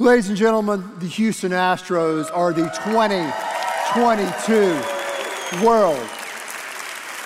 Ladies 0.00 0.28
and 0.28 0.36
gentlemen, 0.36 0.82
the 0.98 1.06
Houston 1.06 1.52
Astros 1.52 2.28
are 2.34 2.52
the 2.52 2.68
2022 2.84 5.64
World 5.64 6.04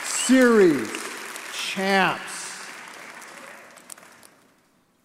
Series 0.04 0.86
champs. 1.54 2.66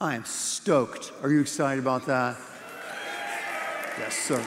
I 0.02 0.16
am 0.16 0.26
stoked. 0.26 1.14
Are 1.22 1.32
you 1.32 1.40
excited 1.40 1.82
about 1.82 2.06
that? 2.08 2.36
Yes, 3.98 4.18
sir. 4.18 4.46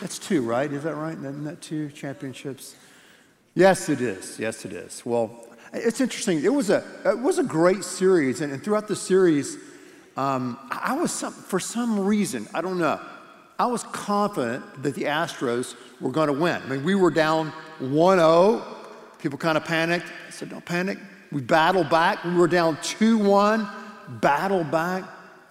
That's 0.00 0.18
two, 0.18 0.42
right? 0.42 0.72
Is 0.72 0.82
that 0.82 0.96
right? 0.96 1.16
Isn't 1.16 1.44
that 1.44 1.60
two 1.60 1.90
championships? 1.90 2.74
Yes, 3.54 3.88
it 3.88 4.00
is. 4.00 4.40
Yes, 4.40 4.64
it 4.64 4.72
is. 4.72 5.06
Well, 5.06 5.46
it's 5.72 6.00
interesting. 6.00 6.42
It 6.42 6.52
was 6.52 6.70
a, 6.70 6.82
it 7.04 7.20
was 7.20 7.38
a 7.38 7.44
great 7.44 7.84
series, 7.84 8.40
and, 8.40 8.52
and 8.52 8.64
throughout 8.64 8.88
the 8.88 8.96
series, 8.96 9.58
um, 10.16 10.58
I 10.70 10.94
was 10.94 11.12
some, 11.12 11.32
for 11.32 11.60
some 11.60 12.00
reason, 12.00 12.48
I 12.54 12.62
don't 12.62 12.78
know, 12.78 13.00
I 13.58 13.66
was 13.66 13.82
confident 13.84 14.82
that 14.82 14.94
the 14.94 15.04
Astros 15.04 15.74
were 16.00 16.10
going 16.10 16.28
to 16.28 16.32
win. 16.32 16.60
I 16.62 16.66
mean, 16.66 16.84
we 16.84 16.94
were 16.94 17.10
down 17.10 17.48
1 17.78 18.18
0. 18.18 18.62
People 19.18 19.38
kind 19.38 19.56
of 19.56 19.64
panicked. 19.64 20.06
I 20.26 20.30
said, 20.30 20.50
Don't 20.50 20.64
panic. 20.64 20.98
We 21.32 21.40
battled 21.40 21.90
back. 21.90 22.22
We 22.24 22.34
were 22.34 22.48
down 22.48 22.78
2 22.82 23.18
1, 23.18 23.68
battled 24.20 24.70
back, 24.70 25.04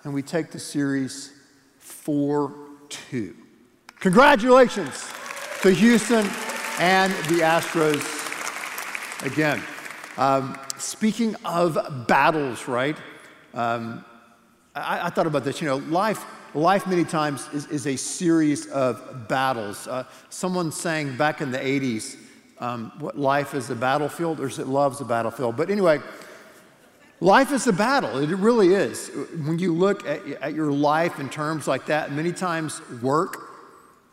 and 0.04 0.14
we 0.14 0.22
take 0.22 0.52
the 0.52 0.60
series 0.60 1.34
4 1.80 2.54
2. 2.90 3.36
Congratulations 4.00 5.12
to 5.62 5.72
Houston 5.72 6.28
and 6.80 7.12
the 7.28 7.42
Astros 7.42 8.06
again. 9.26 9.62
Um, 10.18 10.60
speaking 10.78 11.36
of 11.44 12.06
battles, 12.08 12.68
right? 12.68 12.98
Um, 13.54 14.06
I, 14.76 15.08
I, 15.08 15.10
thought 15.10 15.28
about 15.28 15.44
this. 15.44 15.62
You 15.62 15.68
know, 15.68 15.78
life, 15.78 16.26
life 16.54 16.86
many 16.86 17.06
times 17.06 17.48
is, 17.54 17.66
is 17.68 17.88
a 17.88 17.96
series 17.96 18.68
of 18.68 19.28
battles. 19.28 19.88
Uh, 19.88 20.04
someone 20.30 20.72
sang 20.72 21.16
back 21.18 21.42
in 21.42 21.52
the 21.52 21.58
80s, 21.58 22.18
um, 22.60 22.92
what 23.00 23.18
life 23.18 23.54
is 23.54 23.70
a 23.70 23.76
battlefield, 23.76 24.40
or 24.40 24.48
is 24.48 24.60
it 24.60 24.68
love's 24.68 25.02
a 25.02 25.06
battlefield? 25.06 25.56
But 25.56 25.70
anyway, 25.70 26.02
life 27.20 27.52
is 27.52 27.68
a 27.68 27.74
battle. 27.74 28.18
It 28.20 28.30
really 28.38 28.74
is. 28.74 29.10
When 29.46 29.60
you 29.60 29.74
look 29.74 30.06
at, 30.08 30.26
at 30.28 30.54
your 30.54 30.72
life 30.72 31.20
in 31.20 31.30
terms 31.30 31.68
like 31.68 31.86
that, 31.88 32.12
many 32.12 32.32
times 32.32 32.82
work, 33.02 33.46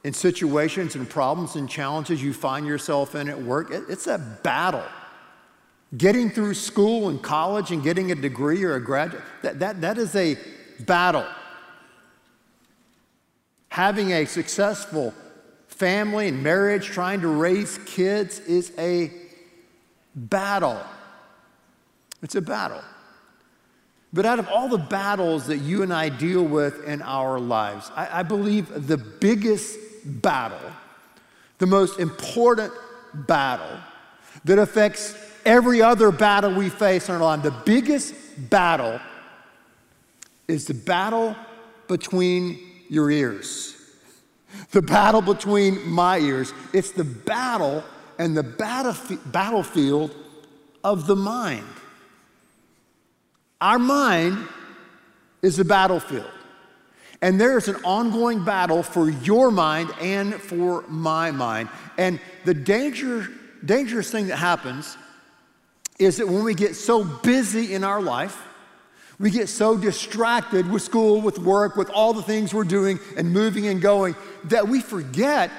in 0.05 0.13
situations 0.13 0.97
and 0.97 1.09
problems 1.09 1.55
and 1.55 1.69
challenges 1.69 2.23
you 2.23 2.33
find 2.33 2.67
yourself 2.67 3.15
in 3.15 3.29
at 3.29 3.41
work, 3.41 3.71
it, 3.71 3.85
it's 3.89 4.07
a 4.07 4.19
battle. 4.43 4.85
Getting 5.97 6.31
through 6.31 6.55
school 6.55 7.09
and 7.09 7.23
college 7.23 7.71
and 7.71 7.83
getting 7.83 8.13
a 8.13 8.15
degree 8.15 8.65
or 8.65 8.75
a 8.75 8.81
graduate, 8.81 9.23
that, 9.43 9.59
that, 9.59 9.81
that 9.83 9.99
is 9.99 10.17
a 10.17 10.39
battle. 10.81 11.27
Having 13.69 14.13
a 14.13 14.25
successful 14.25 15.13
family 15.69 16.29
and 16.29 16.43
marriage, 16.43 16.87
trying 16.87 17.21
to 17.21 17.29
raise 17.29 17.79
kids 17.87 18.39
is 18.41 18.73
a 18.79 19.11
battle. 20.15 20.81
It's 22.23 22.37
a 22.37 22.43
battle. 22.43 22.83
But 24.13 24.27
out 24.27 24.39
of 24.39 24.49
all 24.49 24.69
the 24.69 24.79
battles 24.79 25.47
that 25.47 25.59
you 25.59 25.83
and 25.83 25.93
I 25.93 26.11
deal 26.11 26.43
with 26.45 26.85
in 26.87 27.01
our 27.03 27.41
lives, 27.41 27.91
I, 27.97 28.21
I 28.21 28.23
believe 28.23 28.87
the 28.87 28.99
biggest 28.99 29.79
battle, 30.05 30.61
the 31.59 31.67
most 31.67 31.99
important 31.99 32.73
battle 33.15 33.79
that 34.45 34.59
affects 34.59 35.15
every 35.45 35.83
other 35.83 36.11
battle 36.11 36.55
we 36.55 36.69
face 36.69 37.09
in 37.09 37.15
our 37.15 37.21
life. 37.21 37.43
The 37.43 37.51
biggest 37.51 38.15
battle 38.51 39.01
is 40.49 40.67
the 40.67 40.75
battle 40.75 41.37
between 41.89 42.59
your 42.89 43.11
ears. 43.11 43.77
The 44.71 44.83
battle 44.83 45.23
between 45.23 45.89
my 45.89 46.19
ears. 46.19 46.53
It's 46.73 46.91
the 46.91 47.05
battle 47.05 47.85
and 48.19 48.37
the 48.37 48.43
battlefield 48.43 50.15
of 50.85 51.07
the 51.07 51.17
mind. 51.17 51.67
Our 53.61 53.79
mind 53.79 54.47
is 55.41 55.57
the 55.57 55.65
battlefield. 55.65 56.31
And 57.21 57.41
there 57.41 57.57
is 57.57 57.69
an 57.69 57.77
ongoing 57.85 58.45
battle 58.45 58.83
for 58.83 59.09
your 59.09 59.53
mind 59.53 59.91
and 60.01 60.35
for 60.35 60.83
my 60.89 61.31
mind. 61.31 61.69
And 61.97 62.19
the 62.45 62.55
danger, 62.55 63.29
dangerous 63.65 64.11
thing 64.11 64.27
that 64.27 64.39
happens 64.39 64.97
is 65.99 66.17
that 66.17 66.27
when 66.27 66.43
we 66.43 66.55
get 66.55 66.75
so 66.75 67.05
busy 67.05 67.75
in 67.75 67.85
our 67.85 68.01
life, 68.01 68.41
we 69.19 69.31
get 69.31 69.49
so 69.49 69.77
distracted 69.77 70.69
with 70.69 70.83
school, 70.83 71.21
with 71.21 71.39
work, 71.39 71.77
with 71.77 71.91
all 71.91 72.13
the 72.13 72.23
things 72.23 72.53
we're 72.53 72.65
doing 72.65 72.99
and 73.17 73.33
moving 73.33 73.67
and 73.69 73.81
going 73.81 74.17
that 74.45 74.67
we 74.67 74.81
forget 74.81 75.51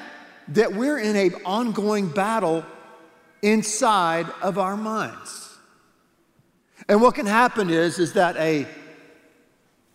that 0.49 0.73
we're 0.73 0.99
in 0.99 1.15
an 1.15 1.33
ongoing 1.45 2.09
battle 2.09 2.65
inside 3.41 4.27
of 4.41 4.57
our 4.57 4.75
minds. 4.75 5.57
And 6.89 7.01
what 7.01 7.15
can 7.15 7.25
happen 7.25 7.69
is, 7.69 7.99
is 7.99 8.13
that 8.13 8.35
a 8.37 8.67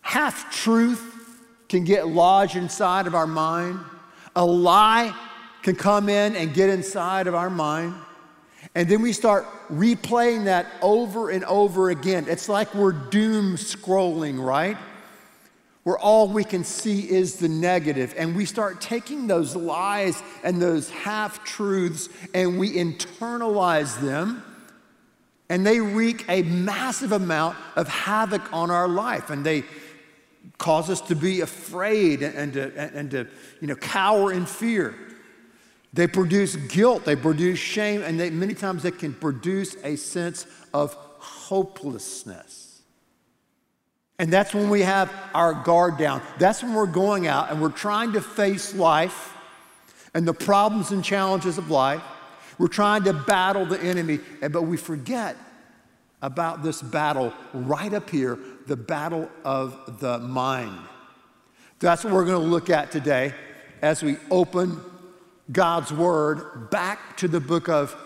half 0.00 0.54
truth 0.54 1.16
can 1.68 1.84
get 1.84 2.08
lodged 2.08 2.56
inside 2.56 3.06
of 3.06 3.14
our 3.14 3.26
mind. 3.26 3.78
A 4.34 4.44
lie 4.44 5.14
can 5.62 5.76
come 5.76 6.08
in 6.08 6.34
and 6.36 6.54
get 6.54 6.70
inside 6.70 7.26
of 7.26 7.34
our 7.34 7.50
mind. 7.50 7.94
And 8.78 8.88
then 8.88 9.02
we 9.02 9.12
start 9.12 9.44
replaying 9.72 10.44
that 10.44 10.66
over 10.82 11.30
and 11.30 11.42
over 11.46 11.90
again. 11.90 12.26
It's 12.28 12.48
like 12.48 12.72
we're 12.76 12.92
doom 12.92 13.56
scrolling, 13.56 14.40
right? 14.40 14.76
Where 15.82 15.98
all 15.98 16.28
we 16.28 16.44
can 16.44 16.62
see 16.62 17.00
is 17.00 17.40
the 17.40 17.48
negative, 17.48 18.14
and 18.16 18.36
we 18.36 18.44
start 18.44 18.80
taking 18.80 19.26
those 19.26 19.56
lies 19.56 20.22
and 20.44 20.62
those 20.62 20.90
half 20.90 21.42
truths 21.44 22.08
and 22.32 22.56
we 22.56 22.74
internalize 22.74 24.00
them, 24.00 24.44
and 25.48 25.66
they 25.66 25.80
wreak 25.80 26.24
a 26.28 26.42
massive 26.42 27.10
amount 27.10 27.56
of 27.74 27.88
havoc 27.88 28.52
on 28.52 28.70
our 28.70 28.86
life. 28.86 29.30
And 29.30 29.44
they 29.44 29.64
cause 30.58 30.88
us 30.88 31.00
to 31.00 31.16
be 31.16 31.40
afraid 31.40 32.22
and 32.22 32.52
to, 32.52 32.94
and 32.96 33.10
to 33.10 33.26
you 33.60 33.66
know, 33.66 33.74
cower 33.74 34.32
in 34.32 34.46
fear. 34.46 34.94
They 35.92 36.06
produce 36.06 36.56
guilt, 36.56 37.04
they 37.04 37.16
produce 37.16 37.58
shame, 37.58 38.02
and 38.02 38.20
they, 38.20 38.30
many 38.30 38.54
times 38.54 38.82
they 38.82 38.90
can 38.90 39.14
produce 39.14 39.76
a 39.82 39.96
sense 39.96 40.46
of 40.74 40.94
hopelessness. 40.94 42.82
And 44.18 44.32
that's 44.32 44.52
when 44.52 44.68
we 44.68 44.82
have 44.82 45.12
our 45.32 45.54
guard 45.54 45.96
down. 45.96 46.20
That's 46.38 46.62
when 46.62 46.74
we're 46.74 46.86
going 46.86 47.26
out 47.26 47.50
and 47.50 47.62
we're 47.62 47.70
trying 47.70 48.12
to 48.12 48.20
face 48.20 48.74
life 48.74 49.32
and 50.12 50.26
the 50.26 50.34
problems 50.34 50.90
and 50.90 51.04
challenges 51.04 51.56
of 51.56 51.70
life. 51.70 52.02
We're 52.58 52.66
trying 52.66 53.04
to 53.04 53.12
battle 53.12 53.64
the 53.64 53.80
enemy, 53.80 54.18
but 54.40 54.62
we 54.62 54.76
forget 54.76 55.36
about 56.20 56.64
this 56.64 56.82
battle 56.82 57.32
right 57.52 57.94
up 57.94 58.10
here 58.10 58.38
the 58.66 58.76
battle 58.76 59.30
of 59.44 59.98
the 60.00 60.18
mind. 60.18 60.78
That's 61.78 62.04
what 62.04 62.12
we're 62.12 62.26
going 62.26 62.42
to 62.42 62.48
look 62.48 62.68
at 62.68 62.90
today 62.90 63.32
as 63.80 64.02
we 64.02 64.16
open 64.30 64.80
God's 65.50 65.92
Word 65.92 66.70
back 66.70 67.16
to 67.18 67.28
the 67.28 67.40
book 67.40 67.68
of 67.68 67.96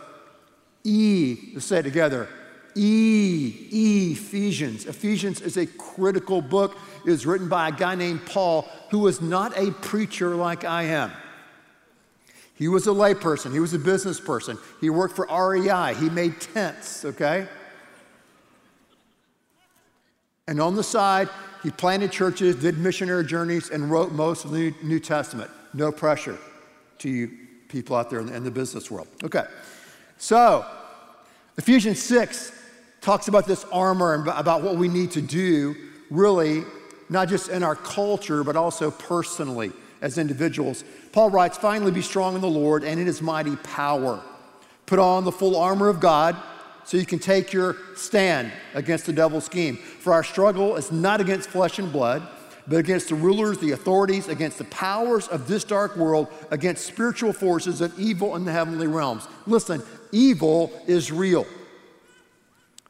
E. 0.84 1.52
Let's 1.54 1.66
say 1.66 1.78
it 1.78 1.82
together. 1.82 2.28
E, 2.74 3.68
E, 3.70 4.12
Ephesians. 4.12 4.86
Ephesians 4.86 5.40
is 5.40 5.56
a 5.56 5.66
critical 5.66 6.40
book. 6.40 6.78
It 7.04 7.10
was 7.10 7.26
written 7.26 7.48
by 7.48 7.68
a 7.68 7.72
guy 7.72 7.94
named 7.94 8.24
Paul 8.24 8.68
who 8.90 9.00
was 9.00 9.20
not 9.20 9.56
a 9.58 9.72
preacher 9.72 10.34
like 10.34 10.64
I 10.64 10.84
am. 10.84 11.12
He 12.54 12.68
was 12.68 12.86
a 12.86 12.90
layperson, 12.90 13.52
he 13.52 13.60
was 13.60 13.74
a 13.74 13.78
business 13.78 14.20
person. 14.20 14.56
He 14.80 14.88
worked 14.88 15.16
for 15.16 15.26
REI, 15.26 15.94
he 15.94 16.08
made 16.08 16.40
tents, 16.40 17.04
okay? 17.04 17.48
And 20.46 20.60
on 20.60 20.76
the 20.76 20.84
side, 20.84 21.28
he 21.62 21.70
planted 21.70 22.12
churches, 22.12 22.56
did 22.56 22.78
missionary 22.78 23.24
journeys, 23.24 23.70
and 23.70 23.90
wrote 23.90 24.12
most 24.12 24.44
of 24.44 24.52
the 24.52 24.74
New 24.82 25.00
Testament. 25.00 25.50
No 25.74 25.90
pressure 25.90 26.38
to 27.02 27.10
you 27.10 27.30
people 27.68 27.96
out 27.96 28.10
there 28.10 28.20
in 28.20 28.26
the, 28.26 28.34
in 28.34 28.44
the 28.44 28.50
business 28.50 28.90
world. 28.90 29.08
Okay, 29.24 29.44
so 30.18 30.66
Ephesians 31.56 32.00
6 32.02 32.52
talks 33.00 33.28
about 33.28 33.46
this 33.46 33.64
armor 33.72 34.14
and 34.14 34.28
about 34.28 34.62
what 34.62 34.76
we 34.76 34.88
need 34.88 35.10
to 35.12 35.20
do, 35.20 35.74
really, 36.10 36.64
not 37.08 37.28
just 37.28 37.48
in 37.48 37.62
our 37.62 37.76
culture, 37.76 38.44
but 38.44 38.56
also 38.56 38.90
personally 38.90 39.72
as 40.00 40.18
individuals. 40.18 40.84
Paul 41.12 41.30
writes, 41.30 41.58
Finally, 41.58 41.92
be 41.92 42.02
strong 42.02 42.34
in 42.34 42.40
the 42.40 42.48
Lord 42.48 42.84
and 42.84 42.98
in 43.00 43.06
his 43.06 43.20
mighty 43.20 43.56
power. 43.56 44.22
Put 44.86 44.98
on 44.98 45.24
the 45.24 45.32
full 45.32 45.56
armor 45.56 45.88
of 45.88 46.00
God 46.00 46.36
so 46.84 46.96
you 46.96 47.06
can 47.06 47.18
take 47.18 47.52
your 47.52 47.76
stand 47.96 48.52
against 48.74 49.06
the 49.06 49.12
devil's 49.12 49.44
scheme. 49.44 49.76
For 49.76 50.12
our 50.12 50.24
struggle 50.24 50.76
is 50.76 50.90
not 50.92 51.20
against 51.20 51.48
flesh 51.48 51.78
and 51.78 51.92
blood, 51.92 52.26
but 52.66 52.76
against 52.76 53.08
the 53.08 53.14
rulers, 53.14 53.58
the 53.58 53.72
authorities, 53.72 54.28
against 54.28 54.58
the 54.58 54.64
powers 54.64 55.28
of 55.28 55.48
this 55.48 55.64
dark 55.64 55.96
world, 55.96 56.28
against 56.50 56.86
spiritual 56.86 57.32
forces 57.32 57.80
of 57.80 57.98
evil 57.98 58.36
in 58.36 58.44
the 58.44 58.52
heavenly 58.52 58.86
realms. 58.86 59.26
Listen, 59.46 59.82
evil 60.12 60.72
is 60.86 61.10
real. 61.10 61.46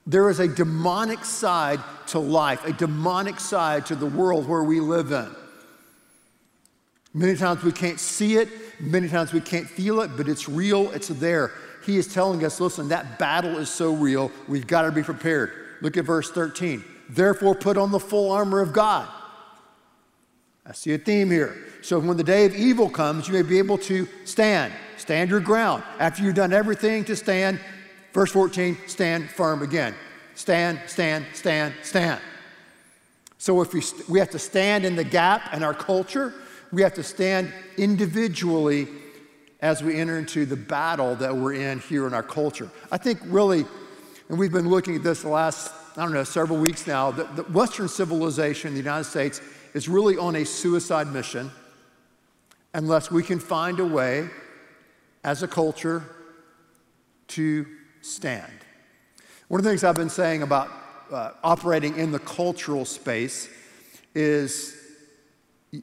There 0.06 0.28
is 0.28 0.40
a 0.40 0.48
demonic 0.48 1.24
side 1.24 1.80
to 2.08 2.18
life, 2.18 2.64
a 2.66 2.72
demonic 2.72 3.38
side 3.40 3.86
to 3.86 3.94
the 3.94 4.06
world 4.06 4.48
where 4.48 4.64
we 4.64 4.80
live 4.80 5.12
in. 5.12 5.30
Many 7.14 7.36
times 7.36 7.62
we 7.62 7.72
can't 7.72 8.00
see 8.00 8.36
it, 8.36 8.48
many 8.80 9.08
times 9.08 9.32
we 9.32 9.40
can't 9.40 9.68
feel 9.68 10.00
it, 10.00 10.10
but 10.16 10.28
it's 10.28 10.48
real, 10.48 10.90
it's 10.92 11.08
there. 11.08 11.52
He 11.84 11.96
is 11.96 12.12
telling 12.12 12.44
us 12.44 12.60
listen, 12.60 12.88
that 12.88 13.18
battle 13.18 13.58
is 13.58 13.68
so 13.68 13.94
real, 13.94 14.30
we've 14.48 14.66
got 14.66 14.82
to 14.82 14.92
be 14.92 15.02
prepared. 15.02 15.52
Look 15.82 15.96
at 15.96 16.04
verse 16.04 16.30
13. 16.30 16.84
Therefore, 17.10 17.54
put 17.54 17.76
on 17.76 17.90
the 17.90 18.00
full 18.00 18.32
armor 18.32 18.60
of 18.60 18.72
God. 18.72 19.08
I 20.64 20.72
see 20.72 20.94
a 20.94 20.98
theme 20.98 21.30
here. 21.30 21.56
So 21.82 21.98
when 21.98 22.16
the 22.16 22.24
day 22.24 22.44
of 22.44 22.54
evil 22.54 22.88
comes, 22.88 23.26
you 23.26 23.34
may 23.34 23.42
be 23.42 23.58
able 23.58 23.78
to 23.78 24.08
stand, 24.24 24.72
stand 24.96 25.30
your 25.30 25.40
ground. 25.40 25.82
After 25.98 26.22
you've 26.22 26.36
done 26.36 26.52
everything 26.52 27.04
to 27.06 27.16
stand, 27.16 27.58
verse 28.12 28.30
14, 28.30 28.78
stand 28.86 29.28
firm 29.28 29.62
again. 29.62 29.94
Stand, 30.36 30.80
stand, 30.86 31.26
stand, 31.34 31.74
stand. 31.82 32.20
So 33.38 33.60
if 33.60 33.74
we, 33.74 33.82
we 34.08 34.20
have 34.20 34.30
to 34.30 34.38
stand 34.38 34.84
in 34.84 34.94
the 34.94 35.04
gap 35.04 35.52
in 35.52 35.64
our 35.64 35.74
culture, 35.74 36.32
we 36.70 36.82
have 36.82 36.94
to 36.94 37.02
stand 37.02 37.52
individually 37.76 38.86
as 39.60 39.82
we 39.82 39.98
enter 39.98 40.18
into 40.18 40.46
the 40.46 40.56
battle 40.56 41.16
that 41.16 41.36
we're 41.36 41.54
in 41.54 41.80
here 41.80 42.06
in 42.06 42.14
our 42.14 42.22
culture. 42.22 42.70
I 42.90 42.98
think 42.98 43.18
really, 43.24 43.66
and 44.28 44.38
we've 44.38 44.52
been 44.52 44.68
looking 44.68 44.94
at 44.94 45.02
this 45.02 45.22
the 45.22 45.28
last, 45.28 45.72
I 45.96 46.02
don't 46.02 46.12
know, 46.12 46.24
several 46.24 46.58
weeks 46.58 46.86
now, 46.86 47.10
the, 47.10 47.24
the 47.24 47.42
Western 47.44 47.88
civilization, 47.88 48.72
the 48.72 48.78
United 48.78 49.04
States, 49.04 49.40
is 49.74 49.88
really 49.88 50.16
on 50.16 50.36
a 50.36 50.44
suicide 50.44 51.06
mission 51.08 51.50
unless 52.74 53.10
we 53.10 53.22
can 53.22 53.38
find 53.38 53.80
a 53.80 53.84
way 53.84 54.28
as 55.24 55.42
a 55.42 55.48
culture 55.48 56.02
to 57.28 57.66
stand. 58.00 58.52
One 59.48 59.60
of 59.60 59.64
the 59.64 59.70
things 59.70 59.84
I've 59.84 59.94
been 59.94 60.10
saying 60.10 60.42
about 60.42 60.68
uh, 61.10 61.32
operating 61.44 61.96
in 61.96 62.10
the 62.10 62.18
cultural 62.18 62.84
space 62.84 63.48
is 64.14 64.76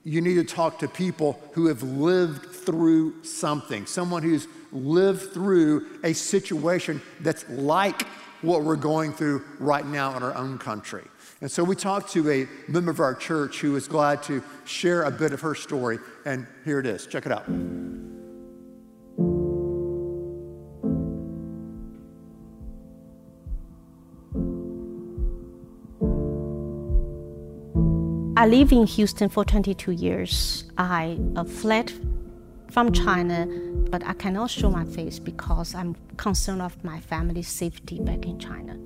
you 0.03 0.21
need 0.21 0.35
to 0.35 0.44
talk 0.44 0.80
to 0.80 0.88
people 0.88 1.39
who 1.53 1.68
have 1.68 1.81
lived 1.81 2.45
through 2.45 3.24
something, 3.24 3.85
someone 3.85 4.21
who's 4.21 4.47
lived 4.71 5.33
through 5.33 5.88
a 6.03 6.13
situation 6.13 7.01
that's 7.21 7.47
like 7.50 8.03
what 8.42 8.63
we're 8.63 8.75
going 8.75 9.12
through 9.12 9.44
right 9.59 9.85
now 9.85 10.15
in 10.15 10.24
our 10.24 10.35
own 10.35 10.57
country. 10.57 11.03
And 11.41 11.50
so 11.50 11.63
we 11.63 11.75
talked 11.75 12.12
to 12.13 12.30
a 12.30 12.47
member 12.69 12.91
of 12.91 13.00
our 13.00 13.15
church 13.15 13.59
who 13.62 13.71
was 13.71 13.88
glad 13.88 14.21
to 14.24 14.44
share 14.65 15.03
a 15.03 15.12
bit 15.12 15.31
of 15.31 15.39
her 15.41 15.56
story, 15.56 16.00
and 16.25 16.45
here 16.65 16.80
it 16.80 16.86
is. 16.86 17.07
Check 17.07 17.25
it 17.25 17.31
out. 17.31 17.45
I 28.35 28.47
live 28.47 28.71
in 28.71 28.85
Houston 28.85 29.27
for 29.27 29.44
22 29.44 29.92
years. 29.92 30.63
I 30.77 31.19
uh, 31.35 31.44
fled 31.44 31.92
from 32.71 32.92
China, 32.94 33.47
but 33.89 34.06
I 34.06 34.13
cannot 34.13 34.50
show 34.50 34.69
my 34.69 34.85
face 34.85 35.19
because 35.19 35.75
I'm 35.75 35.95
concerned 36.15 36.62
of 36.62 36.81
my 36.83 37.01
family's 37.01 37.50
safety 37.50 38.00
back 38.00 38.25
in 38.25 38.39
China. 38.39 38.77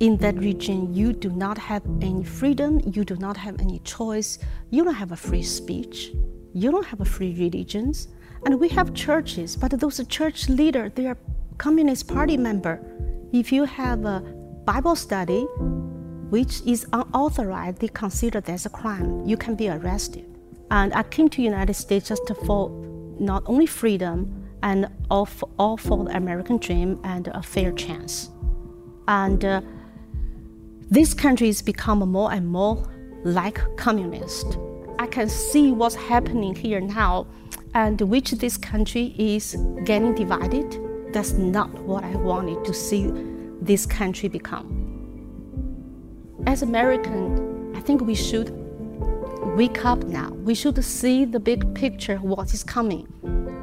In 0.00 0.16
that 0.18 0.38
region, 0.38 0.94
you 0.94 1.12
do 1.12 1.30
not 1.30 1.58
have 1.58 1.82
any 2.00 2.22
freedom, 2.22 2.80
you 2.92 3.04
do 3.04 3.16
not 3.16 3.36
have 3.36 3.60
any 3.60 3.80
choice, 3.80 4.38
you 4.70 4.84
don't 4.84 4.94
have 4.94 5.10
a 5.10 5.16
free 5.16 5.42
speech, 5.42 6.12
you 6.54 6.70
don't 6.70 6.86
have 6.86 7.00
a 7.00 7.04
free 7.04 7.34
religions, 7.36 8.06
and 8.44 8.60
we 8.60 8.68
have 8.68 8.94
churches, 8.94 9.56
but 9.56 9.72
those 9.80 10.00
church 10.06 10.48
leader, 10.48 10.88
they 10.88 11.06
are 11.06 11.18
Communist 11.58 12.06
Party 12.06 12.36
member. 12.36 12.80
If 13.32 13.50
you 13.50 13.64
have 13.64 14.04
a 14.04 14.20
Bible 14.64 14.94
study, 14.94 15.42
which 16.30 16.60
is 16.64 16.86
unauthorized, 16.92 17.78
they 17.78 17.88
consider 17.88 18.40
that's 18.40 18.66
a 18.66 18.70
crime. 18.70 19.24
You 19.26 19.36
can 19.36 19.56
be 19.56 19.68
arrested. 19.68 20.26
And 20.70 20.94
I 20.94 21.02
came 21.02 21.28
to 21.30 21.42
United 21.42 21.74
States 21.74 22.08
just 22.08 22.30
for 22.46 22.70
not 23.18 23.42
only 23.46 23.66
freedom 23.66 24.44
and 24.62 24.88
all 25.10 25.26
for, 25.26 25.48
all 25.58 25.76
for 25.76 26.04
the 26.04 26.16
American 26.16 26.58
dream 26.58 27.00
and 27.02 27.26
a 27.28 27.42
fair 27.42 27.72
chance. 27.72 28.30
And 29.08 29.44
uh, 29.44 29.62
this 30.90 31.14
country 31.14 31.46
has 31.48 31.62
become 31.62 31.98
more 32.00 32.32
and 32.32 32.46
more 32.46 32.82
like 33.24 33.60
communist. 33.76 34.58
I 34.98 35.06
can 35.06 35.28
see 35.28 35.72
what's 35.72 35.94
happening 35.94 36.54
here 36.54 36.80
now, 36.80 37.26
and 37.74 38.00
which 38.00 38.32
this 38.32 38.56
country 38.56 39.14
is 39.18 39.56
getting 39.84 40.14
divided. 40.14 40.78
That's 41.12 41.32
not 41.32 41.70
what 41.80 42.04
I 42.04 42.14
wanted 42.16 42.64
to 42.64 42.74
see 42.74 43.12
this 43.60 43.86
country 43.86 44.28
become 44.28 44.88
as 46.48 46.62
American, 46.62 47.76
I 47.76 47.80
think 47.80 48.00
we 48.00 48.14
should 48.14 48.50
wake 49.54 49.84
up 49.84 50.04
now. 50.04 50.30
We 50.30 50.54
should 50.54 50.82
see 50.82 51.26
the 51.26 51.38
big 51.38 51.74
picture, 51.74 52.16
what 52.16 52.54
is 52.54 52.64
coming. 52.64 53.06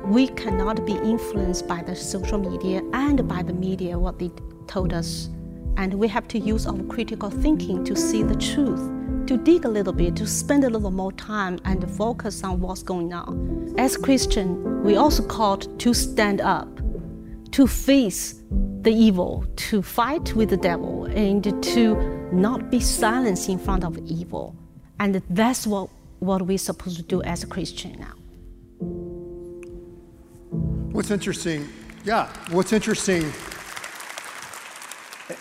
We 0.06 0.28
cannot 0.28 0.86
be 0.86 0.94
influenced 0.94 1.68
by 1.68 1.82
the 1.82 1.96
social 1.96 2.38
media 2.38 2.84
and 2.94 3.28
by 3.28 3.42
the 3.42 3.54
media, 3.54 3.98
what 3.98 4.20
they 4.20 4.30
told 4.68 4.94
us. 4.94 5.30
And 5.78 5.94
we 5.96 6.08
have 6.08 6.28
to 6.30 6.40
use 6.40 6.66
our 6.68 6.82
critical 6.84 7.30
thinking 7.30 7.84
to 7.86 7.96
see 7.96 8.24
the 8.24 8.36
truth, 8.36 8.80
to 9.28 9.38
dig 9.38 9.66
a 9.66 9.70
little 9.70 9.94
bit, 9.94 10.16
to 10.16 10.26
spend 10.26 10.64
a 10.64 10.70
little 10.70 10.92
more 10.92 11.12
time 11.12 11.60
and 11.66 11.90
focus 11.92 12.44
on 12.44 12.62
what's 12.62 12.84
going 12.84 13.14
on. 13.14 13.74
As 13.78 13.98
Christian, 13.98 14.84
we 14.84 14.96
also 14.96 15.24
called 15.26 15.80
to 15.80 15.94
stand 15.94 16.42
up, 16.42 16.70
to 17.52 17.68
face 17.68 18.42
the 18.82 18.92
evil, 18.92 19.46
to 19.56 19.82
fight 19.82 20.34
with 20.36 20.50
the 20.50 20.58
devil, 20.58 21.06
and 21.06 21.44
to 21.64 21.96
not 22.32 22.70
be 22.70 22.80
silenced 22.80 23.50
in 23.50 23.58
front 23.58 23.84
of 23.84 23.98
evil. 24.06 24.56
And 25.00 25.22
that's 25.30 25.68
what, 25.68 25.90
what 26.20 26.42
we're 26.44 26.58
supposed 26.58 26.98
to 26.98 27.04
do 27.04 27.22
as 27.24 27.44
a 27.44 27.48
Christian 27.48 27.98
now. 28.00 28.14
What's 30.92 31.12
interesting, 31.12 31.68
yeah, 32.06 32.32
what's 32.52 32.72
interesting, 32.72 33.34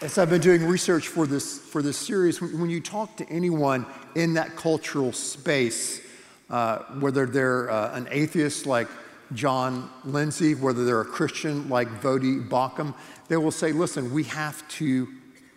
as 0.01 0.17
I've 0.17 0.31
been 0.31 0.41
doing 0.41 0.65
research 0.65 1.09
for 1.09 1.27
this, 1.27 1.59
for 1.59 1.83
this 1.83 1.99
series, 1.99 2.41
when 2.41 2.71
you 2.71 2.81
talk 2.81 3.17
to 3.19 3.29
anyone 3.29 3.85
in 4.15 4.35
that 4.35 4.57
cultural 4.57 5.13
space, 5.13 6.01
uh, 6.49 6.79
whether 7.01 7.27
they're 7.27 7.71
uh, 7.71 7.95
an 7.95 8.09
atheist 8.11 8.65
like 8.65 8.89
John 9.35 9.91
Lindsay, 10.05 10.55
whether 10.55 10.85
they're 10.87 11.03
a 11.03 11.05
Christian 11.05 11.69
like 11.69 11.89
Voddie 12.01 12.49
Baucham, 12.49 12.95
they 13.29 13.37
will 13.37 13.51
say, 13.51 13.73
listen, 13.73 14.13
we 14.13 14.25
have 14.25 14.67
to 14.69 15.09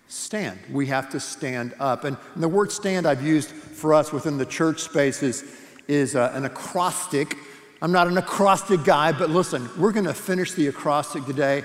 stand. 0.10 0.60
We 0.72 0.88
have 0.88 1.10
to 1.12 1.20
stand 1.22 1.74
up. 1.80 2.04
And, 2.04 2.18
and 2.34 2.44
the 2.44 2.50
word 2.50 2.72
stand 2.72 3.06
I've 3.06 3.26
used 3.26 3.50
for 3.50 3.94
us 3.94 4.12
within 4.12 4.38
the 4.38 4.46
church 4.46 4.82
space 4.82 5.24
is, 5.24 5.46
is 5.88 6.16
uh, 6.18 6.32
an 6.34 6.44
acrostic. 6.44 7.38
I'm 7.82 7.92
not 7.94 8.08
an 8.08 8.18
acrostic 8.18 8.84
guy, 8.84 9.14
but 9.14 9.30
listen, 9.30 9.70
we're 9.78 9.92
going 9.94 10.06
to 10.06 10.14
finish 10.14 10.52
the 10.54 10.68
acrostic 10.68 11.26
today. 11.26 11.64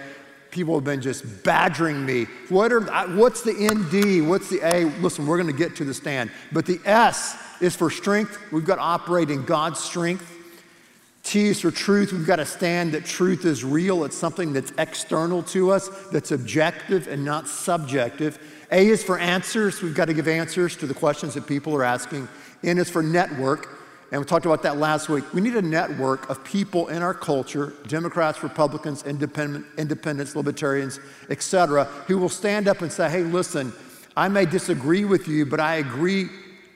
People 0.53 0.75
have 0.75 0.85
been 0.85 1.01
just 1.01 1.43
badgering 1.43 2.05
me. 2.05 2.27
What 2.51 2.73
are, 2.73 2.83
what's 3.17 3.41
the 3.41 3.53
ND? 3.53 4.29
What's 4.29 4.51
the 4.51 4.61
A? 4.61 4.85
Listen, 5.01 5.27
we're 5.27 5.39
going 5.39 5.51
to 5.51 5.59
get 5.59 5.75
to 5.77 5.85
the 5.85 5.95
stand. 5.95 6.31
But 6.53 6.67
the 6.67 6.79
S 6.85 7.37
is 7.63 7.75
for 7.75 7.91
strength. 7.91 8.39
We've 8.53 8.65
got 8.65 8.77
to 8.77 8.83
operate 8.83 9.31
in 9.31 9.47
God's 9.47 9.81
strength. 9.81 10.31
T 11.23 11.47
is 11.47 11.61
for 11.63 11.71
truth. 11.71 12.13
We've 12.13 12.27
got 12.27 12.37
to 12.37 12.45
stand 12.45 12.93
that 12.93 13.07
truth 13.07 13.47
is 13.47 13.65
real. 13.65 14.05
It's 14.05 14.17
something 14.17 14.53
that's 14.53 14.73
external 14.77 15.43
to 15.45 15.71
us, 15.71 15.89
that's 16.11 16.33
objective 16.33 17.09
and 17.09 17.25
not 17.25 17.49
subjective. 17.49 18.39
A 18.71 18.89
is 18.89 19.03
for 19.03 19.19
answers. 19.19 19.81
We've 19.81 19.95
got 19.95 20.07
to 20.07 20.15
give 20.15 20.29
answers 20.29 20.77
to 20.77 20.87
the 20.87 20.95
questions 20.95 21.33
that 21.35 21.47
people 21.47 21.75
are 21.75 21.85
asking. 21.85 22.29
N 22.63 22.77
is 22.77 22.91
for 22.91 23.03
network. 23.03 23.82
And 24.13 24.21
we 24.21 24.27
talked 24.27 24.45
about 24.45 24.63
that 24.65 24.77
last 24.77 25.09
week. 25.09 25.33
We 25.33 25.41
need 25.41 25.57
a 25.57 25.63
network 25.63 26.29
of 26.29 26.45
people 26.45 26.89
in 26.89 27.03
our 27.03 27.15
culture, 27.15 27.73
Democrats, 27.89 28.43
Republicans, 28.43 29.05
independent, 29.05 29.65
independents, 29.79 30.37
libertarians, 30.37 31.01
etc., 31.31 31.85
who 32.07 32.19
will 32.19 32.29
stand 32.29 32.69
up 32.69 32.83
and 32.83 32.93
say, 32.93 33.09
hey, 33.09 33.23
listen, 33.23 33.73
I 34.15 34.29
may 34.29 34.45
disagree 34.45 35.07
with 35.07 35.29
you, 35.29 35.47
but 35.47 35.61
I 35.61 35.77
agree 35.77 36.29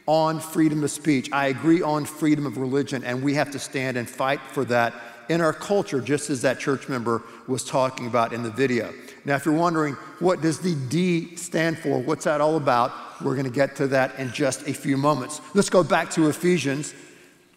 on 0.07 0.40
freedom 0.40 0.83
of 0.83 0.90
speech. 0.90 1.31
I 1.31 1.49
agree 1.49 1.83
on 1.83 2.07
freedom 2.07 2.47
of 2.47 2.57
religion, 2.57 3.05
and 3.05 3.23
we 3.23 3.35
have 3.35 3.50
to 3.50 3.59
stand 3.59 3.99
and 3.99 4.09
fight 4.09 4.40
for 4.52 4.64
that 4.66 4.95
in 5.28 5.43
our 5.43 5.52
culture, 5.52 6.00
just 6.00 6.31
as 6.31 6.40
that 6.40 6.59
church 6.59 6.88
member 6.88 7.23
was 7.47 7.64
talking 7.64 8.07
about 8.07 8.33
in 8.33 8.45
the 8.45 8.50
video. 8.50 8.95
Now, 9.26 9.35
if 9.35 9.45
you're 9.45 9.55
wondering, 9.55 9.95
what 10.21 10.40
does 10.40 10.61
the 10.61 10.75
D 10.75 11.37
stand 11.37 11.78
for? 11.81 11.99
What's 11.99 12.25
that 12.25 12.40
all 12.40 12.57
about? 12.57 12.93
We're 13.21 13.35
going 13.35 13.45
to 13.45 13.50
get 13.50 13.76
to 13.76 13.88
that 13.88 14.19
in 14.19 14.33
just 14.33 14.66
a 14.69 14.73
few 14.73 14.97
moments. 14.97 15.43
Let's 15.52 15.69
go 15.69 15.83
back 15.83 16.11
to 16.12 16.28
Ephesians 16.28 16.95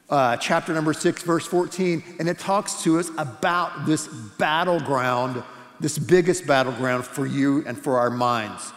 uh, 0.10 0.38
chapter 0.38 0.74
number 0.74 0.94
6, 0.94 1.24
verse 1.24 1.46
14, 1.46 2.04
and 2.20 2.28
it 2.28 2.40
talks 2.40 2.84
to 2.84 3.00
us 3.00 3.10
about 3.18 3.86
this 3.86 4.08
battleground, 4.08 5.44
this 5.80 5.98
biggest 5.98 6.48
battleground 6.48 7.06
for 7.06 7.26
you 7.26 7.64
and 7.66 7.78
for 7.78 8.00
our 8.00 8.10
minds. 8.10 8.74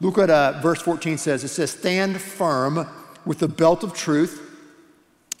Look 0.00 0.18
at 0.18 0.30
uh, 0.30 0.60
verse 0.60 0.82
14 0.82 1.18
says. 1.18 1.44
It 1.44 1.48
says, 1.48 1.70
Stand 1.70 2.20
firm 2.20 2.86
with 3.24 3.38
the 3.38 3.48
belt 3.48 3.84
of 3.84 3.94
truth, 3.94 4.42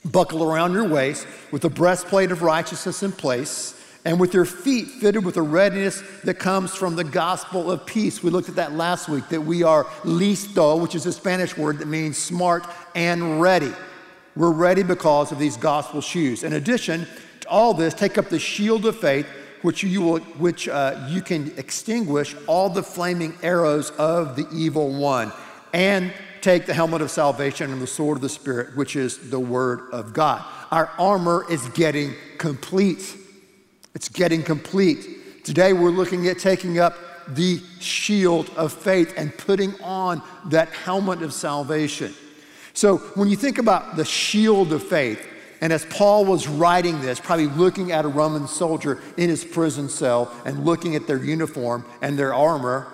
buckle 0.04 0.44
around 0.44 0.72
your 0.72 0.88
waist, 0.88 1.26
with 1.50 1.62
the 1.62 1.70
breastplate 1.70 2.30
of 2.30 2.42
righteousness 2.42 3.02
in 3.02 3.10
place, 3.10 3.80
and 4.04 4.20
with 4.20 4.34
your 4.34 4.44
feet 4.44 4.86
fitted 4.86 5.24
with 5.24 5.36
a 5.36 5.42
readiness 5.42 6.02
that 6.22 6.34
comes 6.34 6.74
from 6.74 6.94
the 6.94 7.04
gospel 7.04 7.70
of 7.70 7.84
peace. 7.86 8.22
We 8.22 8.30
looked 8.30 8.48
at 8.48 8.56
that 8.56 8.72
last 8.72 9.08
week, 9.08 9.28
that 9.30 9.40
we 9.40 9.64
are 9.64 9.84
listo, 10.04 10.80
which 10.80 10.94
is 10.94 11.06
a 11.06 11.12
Spanish 11.12 11.56
word 11.56 11.78
that 11.78 11.88
means 11.88 12.18
smart 12.18 12.66
and 12.94 13.40
ready. 13.40 13.72
We're 14.36 14.52
ready 14.52 14.82
because 14.82 15.30
of 15.30 15.38
these 15.38 15.56
gospel 15.56 16.00
shoes. 16.00 16.42
In 16.42 16.54
addition 16.54 17.06
to 17.40 17.48
all 17.48 17.72
this, 17.72 17.94
take 17.94 18.18
up 18.18 18.28
the 18.28 18.38
shield 18.38 18.84
of 18.84 18.98
faith, 18.98 19.26
which 19.62 19.82
you, 19.82 20.02
will, 20.02 20.18
which, 20.18 20.68
uh, 20.68 21.06
you 21.08 21.22
can 21.22 21.52
extinguish 21.56 22.34
all 22.46 22.68
the 22.68 22.82
flaming 22.82 23.34
arrows 23.42 23.90
of 23.92 24.36
the 24.36 24.46
evil 24.52 24.92
one. 24.92 25.32
And 25.72 26.12
take 26.40 26.66
the 26.66 26.74
helmet 26.74 27.00
of 27.00 27.10
salvation 27.10 27.72
and 27.72 27.80
the 27.80 27.86
sword 27.86 28.18
of 28.18 28.22
the 28.22 28.28
Spirit, 28.28 28.76
which 28.76 28.96
is 28.96 29.30
the 29.30 29.40
word 29.40 29.88
of 29.92 30.12
God. 30.12 30.44
Our 30.70 30.90
armor 30.98 31.46
is 31.50 31.66
getting 31.70 32.12
complete. 32.36 33.16
It's 33.94 34.10
getting 34.10 34.42
complete. 34.42 35.44
Today 35.44 35.72
we're 35.72 35.90
looking 35.90 36.28
at 36.28 36.38
taking 36.38 36.78
up 36.78 36.96
the 37.28 37.62
shield 37.80 38.50
of 38.56 38.72
faith 38.72 39.14
and 39.16 39.36
putting 39.38 39.80
on 39.82 40.22
that 40.46 40.68
helmet 40.68 41.22
of 41.22 41.32
salvation. 41.32 42.12
So 42.74 42.98
when 43.14 43.28
you 43.28 43.36
think 43.36 43.58
about 43.58 43.96
the 43.96 44.04
shield 44.04 44.72
of 44.72 44.82
faith, 44.82 45.24
and 45.60 45.72
as 45.72 45.86
Paul 45.86 46.24
was 46.24 46.46
writing 46.46 47.00
this, 47.00 47.20
probably 47.20 47.46
looking 47.46 47.92
at 47.92 48.04
a 48.04 48.08
Roman 48.08 48.46
soldier 48.46 49.00
in 49.16 49.30
his 49.30 49.44
prison 49.44 49.88
cell 49.88 50.30
and 50.44 50.66
looking 50.66 50.96
at 50.96 51.06
their 51.06 51.22
uniform 51.24 51.86
and 52.02 52.18
their 52.18 52.34
armor, 52.34 52.86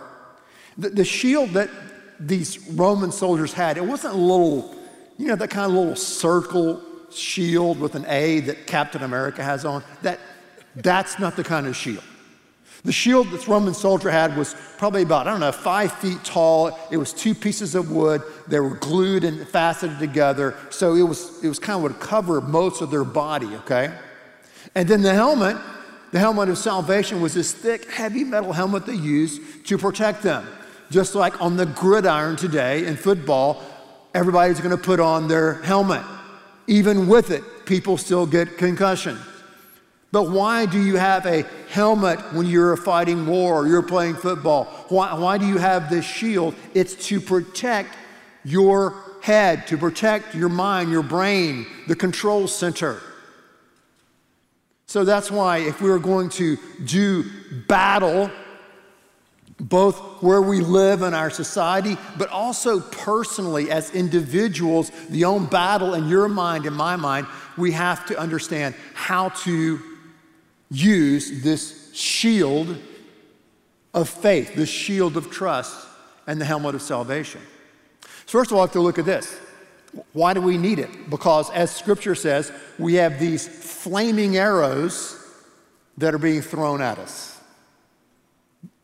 the, 0.78 0.90
the 0.90 1.04
shield 1.04 1.50
that 1.50 1.70
these 2.20 2.68
Roman 2.70 3.10
soldiers 3.10 3.52
had, 3.52 3.78
it 3.78 3.84
wasn't 3.84 4.14
a 4.14 4.18
little, 4.18 4.76
you 5.16 5.26
know, 5.26 5.36
that 5.36 5.48
kind 5.48 5.66
of 5.66 5.76
little 5.76 5.96
circle 5.96 6.82
shield 7.10 7.80
with 7.80 7.94
an 7.94 8.04
A 8.06 8.40
that 8.40 8.66
Captain 8.66 9.02
America 9.02 9.42
has 9.42 9.64
on. 9.64 9.82
That 10.02 10.20
that's 10.76 11.18
not 11.18 11.36
the 11.36 11.42
kind 11.42 11.66
of 11.66 11.74
shield. 11.74 12.04
The 12.84 12.92
shield 12.92 13.30
this 13.30 13.46
Roman 13.46 13.74
soldier 13.74 14.10
had 14.10 14.36
was 14.36 14.56
probably 14.78 15.02
about, 15.02 15.26
I 15.26 15.32
don't 15.32 15.40
know, 15.40 15.52
five 15.52 15.92
feet 15.92 16.24
tall. 16.24 16.78
It 16.90 16.96
was 16.96 17.12
two 17.12 17.34
pieces 17.34 17.74
of 17.74 17.90
wood. 17.90 18.22
They 18.48 18.58
were 18.58 18.76
glued 18.76 19.24
and 19.24 19.46
faceted 19.46 19.98
together. 19.98 20.56
So 20.70 20.94
it 20.94 21.02
was, 21.02 21.44
it 21.44 21.48
was 21.48 21.58
kind 21.58 21.76
of 21.76 21.82
would 21.82 22.00
cover 22.00 22.40
most 22.40 22.80
of 22.80 22.90
their 22.90 23.04
body, 23.04 23.54
okay? 23.56 23.92
And 24.74 24.88
then 24.88 25.02
the 25.02 25.12
helmet, 25.12 25.58
the 26.12 26.18
helmet 26.18 26.48
of 26.48 26.56
salvation 26.56 27.20
was 27.20 27.34
this 27.34 27.52
thick, 27.52 27.90
heavy 27.90 28.24
metal 28.24 28.52
helmet 28.52 28.86
they 28.86 28.94
used 28.94 29.66
to 29.66 29.76
protect 29.76 30.22
them. 30.22 30.46
Just 30.90 31.14
like 31.14 31.40
on 31.40 31.56
the 31.56 31.66
gridiron 31.66 32.36
today 32.36 32.86
in 32.86 32.96
football, 32.96 33.62
everybody's 34.14 34.60
gonna 34.60 34.76
put 34.76 35.00
on 35.00 35.28
their 35.28 35.54
helmet. 35.62 36.02
Even 36.66 37.06
with 37.08 37.30
it, 37.30 37.44
people 37.66 37.98
still 37.98 38.26
get 38.26 38.56
concussion. 38.56 39.18
But 40.12 40.30
why 40.30 40.66
do 40.66 40.80
you 40.82 40.96
have 40.96 41.26
a 41.26 41.44
helmet 41.70 42.18
when 42.34 42.46
you're 42.46 42.76
fighting 42.76 43.26
war 43.26 43.62
or 43.62 43.66
you're 43.66 43.82
playing 43.82 44.16
football? 44.16 44.64
Why, 44.88 45.14
why 45.14 45.38
do 45.38 45.46
you 45.46 45.58
have 45.58 45.88
this 45.88 46.04
shield? 46.04 46.54
It's 46.74 46.94
to 47.08 47.20
protect 47.20 47.96
your 48.44 48.94
head, 49.22 49.66
to 49.68 49.78
protect 49.78 50.34
your 50.34 50.48
mind, 50.48 50.90
your 50.90 51.02
brain, 51.02 51.66
the 51.86 51.94
control 51.94 52.48
center. 52.48 53.00
So 54.86 55.04
that's 55.04 55.30
why 55.30 55.58
if 55.58 55.80
we 55.80 55.90
are 55.90 56.00
going 56.00 56.30
to 56.30 56.58
do 56.84 57.24
battle, 57.68 58.30
both 59.60 60.22
where 60.22 60.42
we 60.42 60.60
live 60.60 61.02
in 61.02 61.14
our 61.14 61.30
society, 61.30 61.96
but 62.18 62.28
also 62.30 62.80
personally 62.80 63.70
as 63.70 63.94
individuals, 63.94 64.90
the 65.08 65.24
own 65.24 65.46
battle 65.46 65.94
in 65.94 66.08
your 66.08 66.28
mind 66.28 66.66
and 66.66 66.74
my 66.74 66.96
mind, 66.96 67.28
we 67.56 67.70
have 67.72 68.06
to 68.06 68.18
understand 68.18 68.74
how 68.94 69.28
to 69.28 69.89
use 70.70 71.42
this 71.42 71.94
shield 71.94 72.78
of 73.92 74.08
faith, 74.08 74.54
this 74.54 74.68
shield 74.68 75.16
of 75.16 75.30
trust, 75.30 75.86
and 76.26 76.40
the 76.40 76.44
helmet 76.44 76.74
of 76.74 76.82
salvation. 76.82 77.40
So, 78.26 78.38
first 78.38 78.50
of 78.50 78.56
all, 78.56 78.60
I 78.60 78.64
have 78.64 78.72
to 78.72 78.80
look 78.80 78.98
at 78.98 79.04
this. 79.04 79.36
Why 80.12 80.34
do 80.34 80.40
we 80.40 80.56
need 80.56 80.78
it? 80.78 81.10
Because, 81.10 81.50
as 81.50 81.74
scripture 81.74 82.14
says, 82.14 82.52
we 82.78 82.94
have 82.94 83.18
these 83.18 83.48
flaming 83.48 84.36
arrows 84.36 85.16
that 85.98 86.14
are 86.14 86.18
being 86.18 86.40
thrown 86.40 86.80
at 86.80 86.98
us. 86.98 87.40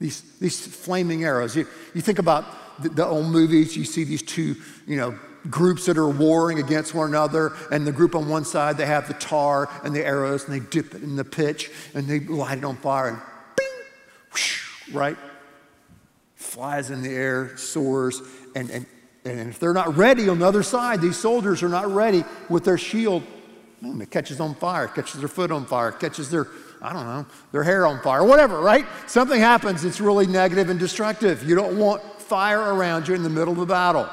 These, 0.00 0.38
these 0.40 0.66
flaming 0.66 1.24
arrows. 1.24 1.56
You, 1.56 1.66
you 1.94 2.00
think 2.00 2.18
about 2.18 2.82
the, 2.82 2.88
the 2.88 3.06
old 3.06 3.26
movies, 3.26 3.76
you 3.76 3.84
see 3.84 4.04
these 4.04 4.22
two, 4.22 4.56
you 4.86 4.96
know, 4.96 5.18
groups 5.50 5.86
that 5.86 5.98
are 5.98 6.08
warring 6.08 6.58
against 6.58 6.94
one 6.94 7.08
another, 7.08 7.52
and 7.70 7.86
the 7.86 7.92
group 7.92 8.14
on 8.14 8.28
one 8.28 8.44
side, 8.44 8.76
they 8.76 8.86
have 8.86 9.08
the 9.08 9.14
tar 9.14 9.68
and 9.84 9.94
the 9.94 10.04
arrows, 10.04 10.44
and 10.44 10.54
they 10.54 10.66
dip 10.66 10.94
it 10.94 11.02
in 11.02 11.16
the 11.16 11.24
pitch, 11.24 11.70
and 11.94 12.06
they 12.06 12.20
light 12.20 12.58
it 12.58 12.64
on 12.64 12.76
fire, 12.76 13.08
and 13.08 13.18
bing, 13.56 13.66
whoosh, 14.32 14.92
right? 14.92 15.16
Flies 16.34 16.90
in 16.90 17.02
the 17.02 17.10
air, 17.10 17.56
soars, 17.56 18.22
and, 18.54 18.70
and, 18.70 18.86
and 19.24 19.50
if 19.50 19.58
they're 19.58 19.72
not 19.72 19.96
ready 19.96 20.28
on 20.28 20.38
the 20.38 20.46
other 20.46 20.62
side, 20.62 21.00
these 21.00 21.16
soldiers 21.16 21.62
are 21.62 21.68
not 21.68 21.88
ready 21.88 22.24
with 22.48 22.64
their 22.64 22.78
shield, 22.78 23.22
boom, 23.82 24.00
it 24.00 24.10
catches 24.10 24.40
on 24.40 24.54
fire, 24.54 24.88
catches 24.88 25.20
their 25.20 25.28
foot 25.28 25.50
on 25.50 25.66
fire, 25.66 25.92
catches 25.92 26.30
their, 26.30 26.46
I 26.80 26.92
don't 26.92 27.06
know, 27.06 27.26
their 27.52 27.62
hair 27.62 27.86
on 27.86 28.00
fire, 28.02 28.24
whatever, 28.24 28.60
right? 28.60 28.86
Something 29.06 29.40
happens 29.40 29.84
it's 29.84 30.00
really 30.00 30.26
negative 30.26 30.70
and 30.70 30.78
destructive. 30.78 31.48
You 31.48 31.54
don't 31.54 31.78
want 31.78 32.02
fire 32.20 32.74
around 32.74 33.08
you 33.08 33.14
in 33.14 33.22
the 33.22 33.30
middle 33.30 33.52
of 33.52 33.58
the 33.60 33.66
battle. 33.66 34.08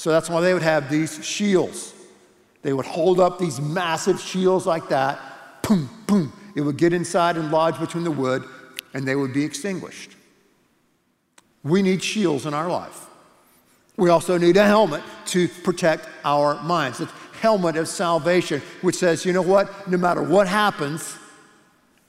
So 0.00 0.08
that's 0.08 0.30
why 0.30 0.40
they 0.40 0.54
would 0.54 0.62
have 0.62 0.88
these 0.88 1.22
shields. 1.22 1.92
They 2.62 2.72
would 2.72 2.86
hold 2.86 3.20
up 3.20 3.38
these 3.38 3.60
massive 3.60 4.18
shields 4.18 4.64
like 4.64 4.88
that, 4.88 5.20
boom, 5.62 5.90
boom. 6.06 6.32
It 6.56 6.62
would 6.62 6.78
get 6.78 6.94
inside 6.94 7.36
and 7.36 7.50
lodge 7.50 7.78
between 7.78 8.04
the 8.04 8.10
wood, 8.10 8.42
and 8.94 9.06
they 9.06 9.14
would 9.14 9.34
be 9.34 9.44
extinguished. 9.44 10.12
We 11.62 11.82
need 11.82 12.02
shields 12.02 12.46
in 12.46 12.54
our 12.54 12.70
life. 12.70 13.08
We 13.98 14.08
also 14.08 14.38
need 14.38 14.56
a 14.56 14.64
helmet 14.64 15.02
to 15.26 15.48
protect 15.48 16.08
our 16.24 16.62
minds. 16.62 17.00
It's 17.00 17.12
helmet 17.38 17.76
of 17.76 17.86
salvation, 17.86 18.62
which 18.80 18.96
says, 18.96 19.26
you 19.26 19.34
know 19.34 19.42
what? 19.42 19.86
No 19.86 19.98
matter 19.98 20.22
what 20.22 20.48
happens, 20.48 21.14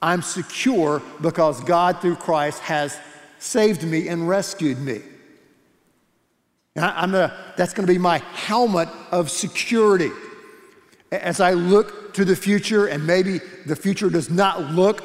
I'm 0.02 0.22
secure 0.22 1.02
because 1.20 1.62
God 1.66 2.00
through 2.00 2.16
Christ 2.16 2.62
has 2.62 2.98
saved 3.40 3.84
me 3.84 4.08
and 4.08 4.30
rescued 4.30 4.80
me. 4.80 5.02
That's 6.76 7.74
going 7.74 7.86
to 7.86 7.94
be 7.94 7.98
my 7.98 8.20
helmet 8.34 8.90
of 9.12 9.30
security. 9.30 10.12
As 11.12 11.42
I 11.42 11.54
look 11.54 12.14
to 12.14 12.24
the 12.24 12.36
future, 12.36 12.88
and 12.88 13.06
maybe 13.06 13.40
the 13.66 13.76
future 13.76 14.10
does 14.10 14.30
not 14.30 14.72
look 14.72 15.04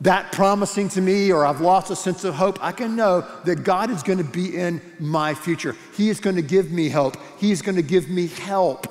that 0.00 0.32
promising 0.32 0.88
to 0.90 1.00
me, 1.00 1.32
or 1.32 1.46
I've 1.46 1.60
lost 1.60 1.90
a 1.90 1.96
sense 1.96 2.24
of 2.24 2.34
hope, 2.34 2.62
I 2.62 2.72
can 2.72 2.96
know 2.96 3.24
that 3.44 3.62
God 3.62 3.90
is 3.90 4.02
going 4.02 4.18
to 4.18 4.24
be 4.24 4.56
in 4.56 4.80
my 4.98 5.34
future. 5.34 5.76
He 5.96 6.08
is 6.08 6.18
going 6.18 6.36
to 6.36 6.42
give 6.42 6.72
me 6.72 6.88
hope, 6.88 7.16
He 7.38 7.52
is 7.52 7.62
going 7.62 7.76
to 7.76 7.82
give 7.82 8.08
me 8.08 8.26
help 8.26 8.86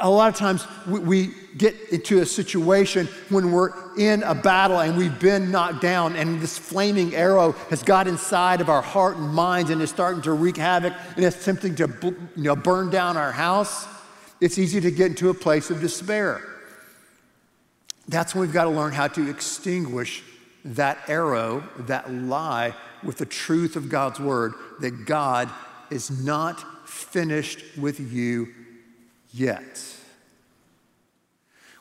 a 0.00 0.10
lot 0.10 0.28
of 0.28 0.36
times 0.36 0.66
we, 0.86 1.00
we, 1.00 1.34
get 1.56 1.74
into 1.90 2.20
a 2.20 2.26
situation 2.26 3.08
when 3.30 3.50
we're 3.50 3.72
in 3.98 4.22
a 4.22 4.34
battle 4.34 4.78
and 4.78 4.96
we've 4.96 5.18
been 5.18 5.50
knocked 5.50 5.80
down 5.80 6.14
and 6.14 6.40
this 6.40 6.56
flaming 6.56 7.12
arrow 7.16 7.50
has 7.68 7.82
got 7.82 8.06
inside 8.06 8.60
of 8.60 8.68
our 8.68 8.82
heart 8.82 9.16
and 9.16 9.34
minds 9.34 9.68
and 9.70 9.82
is 9.82 9.90
starting 9.90 10.22
to 10.22 10.32
wreak 10.32 10.56
havoc 10.56 10.94
and 11.16 11.24
it's 11.24 11.40
attempting 11.40 11.74
to 11.74 11.88
you 12.36 12.44
know, 12.44 12.54
burn 12.54 12.90
down 12.90 13.16
our 13.16 13.32
house 13.32 13.88
it's 14.40 14.58
easy 14.58 14.80
to 14.80 14.90
get 14.90 15.08
into 15.08 15.30
a 15.30 15.34
place 15.34 15.70
of 15.70 15.80
despair. 15.80 16.40
That's 18.06 18.34
when 18.34 18.42
we've 18.42 18.52
got 18.52 18.64
to 18.64 18.70
learn 18.70 18.92
how 18.92 19.08
to 19.08 19.28
extinguish 19.28 20.22
that 20.64 20.98
arrow 21.08 21.64
that 21.80 22.12
lie 22.12 22.74
with 23.02 23.18
the 23.18 23.26
truth 23.26 23.76
of 23.76 23.88
god's 23.88 24.18
word 24.18 24.52
that 24.80 25.06
god 25.06 25.48
is 25.88 26.10
not 26.24 26.88
finished 26.88 27.62
with 27.78 28.00
you 28.00 28.52
yet. 29.38 29.84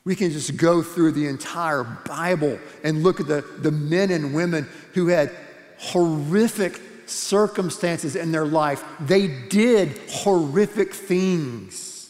We 0.04 0.16
can 0.16 0.32
just 0.32 0.56
go 0.56 0.82
through 0.82 1.12
the 1.12 1.28
entire 1.28 1.84
Bible 1.84 2.60
and 2.84 3.04
look 3.04 3.20
at 3.20 3.28
the, 3.28 3.42
the 3.60 3.72
men 3.72 4.10
and 4.10 4.34
women 4.34 4.68
who 4.94 5.08
had 5.08 5.32
horrific 5.78 6.80
circumstances 7.08 8.16
in 8.16 8.32
their 8.32 8.46
life. 8.46 8.84
They 9.02 9.28
did 9.28 9.98
horrific 10.10 10.94
things. 10.94 12.10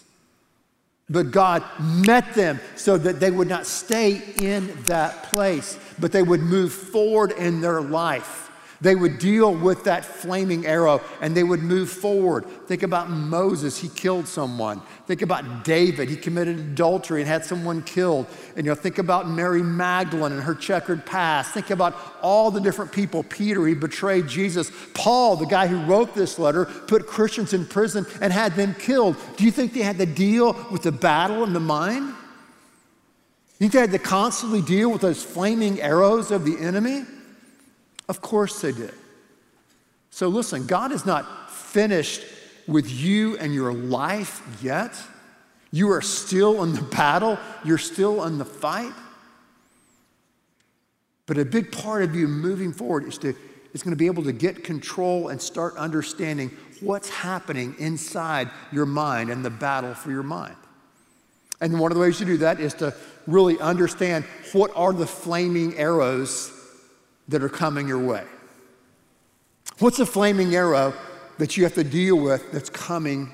But 1.09 1.31
God 1.31 1.63
met 1.79 2.35
them 2.35 2.59
so 2.75 2.97
that 2.97 3.19
they 3.19 3.31
would 3.31 3.47
not 3.47 3.65
stay 3.65 4.21
in 4.41 4.83
that 4.83 5.23
place, 5.23 5.79
but 5.97 6.11
they 6.11 6.21
would 6.21 6.41
move 6.41 6.73
forward 6.73 7.31
in 7.31 7.61
their 7.61 7.81
life. 7.81 8.51
They 8.79 8.96
would 8.96 9.17
deal 9.17 9.53
with 9.53 9.86
that 9.86 10.05
flaming 10.05 10.65
arrow 10.65 11.01
and 11.22 11.36
they 11.36 11.43
would 11.43 11.62
move 11.62 11.89
forward. 11.89 12.46
Think 12.67 12.84
about 12.84 13.10
Moses, 13.10 13.77
he 13.77 13.89
killed 13.89 14.27
someone. 14.27 14.81
Think 15.07 15.22
about 15.22 15.63
David, 15.63 16.10
he 16.10 16.15
committed 16.15 16.60
adultery 16.60 17.22
and 17.22 17.27
had 17.27 17.43
someone 17.43 17.81
killed. 17.81 18.27
And 18.55 18.65
you 18.65 18.72
know, 18.72 18.75
think 18.75 19.00
about 19.00 19.27
Mary 19.27 19.63
Magdalene 19.63 20.31
and 20.31 20.43
her 20.43 20.53
checkered 20.53 21.05
past. 21.05 21.53
Think 21.53 21.72
about 21.72 21.96
all 22.22 22.51
the 22.51 22.62
different 22.62 22.91
people. 22.91 23.24
Peter, 23.24 23.65
he 23.65 23.74
betrayed 23.74 24.27
Jesus. 24.27 24.72
Paul, 24.93 25.38
the 25.38 25.46
guy 25.46 25.65
who 25.67 25.84
wrote 25.86 26.13
this 26.13 26.38
letter, 26.38 26.65
put 26.65 27.07
Christians 27.07 27.53
in 27.53 27.65
prison 27.65 28.05
and 28.22 28.31
had 28.31 28.55
them 28.55 28.75
killed. 28.75 29.15
Do 29.38 29.43
you 29.43 29.51
think 29.51 29.74
they 29.74 29.81
had 29.81 29.98
to 29.98 30.05
deal 30.05 30.53
with 30.72 30.84
the 30.84 30.91
battle 30.91 31.43
in 31.43 31.53
the 31.53 31.60
mind? 31.60 32.13
You 33.60 33.69
think 33.69 33.72
they 33.72 33.79
had 33.79 33.91
to 33.91 34.00
constantly 34.00 34.62
deal 34.62 34.91
with 34.91 35.01
those 35.01 35.24
flaming 35.24 35.81
arrows 35.81 36.29
of 36.29 36.46
the 36.46 36.60
enemy? 36.60 37.05
Of 38.09 38.21
course 38.21 38.61
they 38.61 38.71
did. 38.71 38.93
So 40.09 40.29
listen, 40.29 40.65
God 40.65 40.91
is 40.91 41.05
not 41.05 41.51
finished 41.51 42.23
with 42.67 42.89
you 42.89 43.37
and 43.37 43.53
your 43.53 43.73
life 43.73 44.41
yet. 44.61 44.95
You 45.71 45.91
are 45.91 46.01
still 46.01 46.63
in 46.63 46.73
the 46.73 46.81
battle, 46.81 47.37
you're 47.63 47.77
still 47.77 48.23
in 48.25 48.37
the 48.37 48.45
fight. 48.45 48.93
But 51.25 51.37
a 51.37 51.45
big 51.45 51.71
part 51.71 52.03
of 52.03 52.15
you 52.15 52.27
moving 52.27 52.71
forward 52.71 53.05
is 53.05 53.17
to 53.19 53.35
is 53.73 53.83
going 53.83 53.91
to 53.91 53.97
be 53.97 54.07
able 54.07 54.23
to 54.23 54.31
get 54.31 54.63
control 54.63 55.27
and 55.27 55.39
start 55.39 55.75
understanding 55.75 56.49
what's 56.81 57.09
happening 57.09 57.75
inside 57.77 58.49
your 58.71 58.85
mind 58.85 59.29
and 59.29 59.45
the 59.45 59.49
battle 59.49 59.93
for 59.93 60.09
your 60.09 60.23
mind. 60.23 60.55
And 61.59 61.79
one 61.79 61.91
of 61.91 61.95
the 61.95 62.01
ways 62.01 62.19
you 62.19 62.25
do 62.25 62.37
that 62.37 62.59
is 62.59 62.73
to 62.75 62.95
really 63.27 63.59
understand 63.59 64.25
what 64.53 64.71
are 64.75 64.93
the 64.93 65.05
flaming 65.05 65.77
arrows 65.77 66.51
that 67.27 67.43
are 67.43 67.50
coming 67.50 67.88
your 67.88 68.00
way. 68.00 68.24
What's 69.79 70.00
a 70.00 70.05
flaming 70.05 70.55
arrow 70.55 70.93
that 71.38 71.57
you 71.57 71.63
have 71.63 71.75
to 71.75 71.84
deal 71.84 72.15
with 72.15 72.51
that's 72.51 72.69
coming 72.69 73.31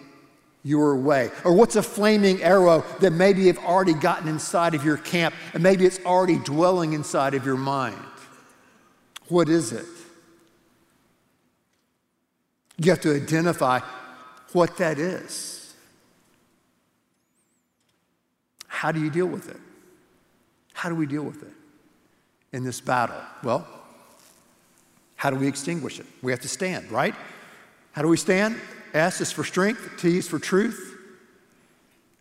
your 0.64 0.96
way? 0.96 1.30
Or 1.44 1.54
what's 1.54 1.76
a 1.76 1.84
flaming 1.84 2.42
arrow 2.42 2.84
that 3.00 3.12
maybe 3.12 3.44
you've 3.44 3.60
already 3.60 3.94
gotten 3.94 4.28
inside 4.28 4.74
of 4.74 4.84
your 4.84 4.98
camp 4.98 5.36
and 5.54 5.62
maybe 5.62 5.86
it's 5.86 6.00
already 6.06 6.38
dwelling 6.40 6.94
inside 6.94 7.34
of 7.34 7.46
your 7.46 7.58
mind? 7.58 7.98
What 9.28 9.50
is 9.50 9.72
it? 9.72 9.86
You 12.78 12.92
have 12.92 13.02
to 13.02 13.16
identify 13.16 13.80
what 14.52 14.78
that 14.78 15.00
is. 15.00 15.74
How 18.68 18.92
do 18.92 19.00
you 19.00 19.10
deal 19.10 19.28
with 19.28 19.50
it? 19.50 19.60
How 20.74 20.90
do 20.90 20.96
we 20.96 21.06
deal 21.06 21.24
with 21.24 21.42
it 21.44 21.54
in 22.52 22.64
this 22.64 22.82
battle? 22.82 23.22
Well, 23.44 23.66
how 25.24 25.30
do 25.30 25.38
we 25.38 25.48
extinguish 25.48 26.02
it? 26.02 26.06
We 26.22 26.34
have 26.34 26.42
to 26.42 26.50
stand, 26.50 26.92
right? 26.92 27.16
How 27.94 28.02
do 28.02 28.10
we 28.10 28.18
stand? 28.18 28.60
S 28.94 29.22
is 29.22 29.32
for 29.32 29.46
strength, 29.46 29.92
T 29.98 30.18
is 30.18 30.28
for 30.28 30.38
truth, 30.38 30.98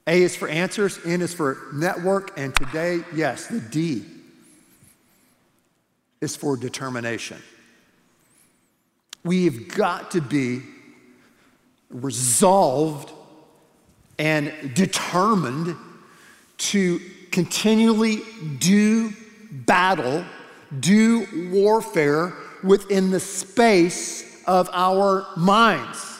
A 0.06 0.22
is 0.22 0.36
for 0.36 0.46
answers, 0.46 1.00
N 1.04 1.20
is 1.20 1.34
for 1.34 1.58
network, 1.74 2.38
and 2.38 2.54
today, 2.54 3.00
yes, 3.12 3.48
the 3.48 3.58
D 3.58 4.04
is 6.20 6.36
for 6.36 6.56
determination. 6.56 7.38
We've 9.24 9.66
got 9.74 10.12
to 10.12 10.20
be 10.20 10.62
resolved 11.90 13.10
and 14.16 14.52
determined 14.76 15.74
to 16.58 17.00
continually 17.32 18.20
do 18.60 19.12
battle, 19.50 20.24
do 20.78 21.50
warfare 21.50 22.32
within 22.62 23.10
the 23.10 23.20
space 23.20 24.42
of 24.46 24.68
our 24.72 25.26
minds. 25.36 26.18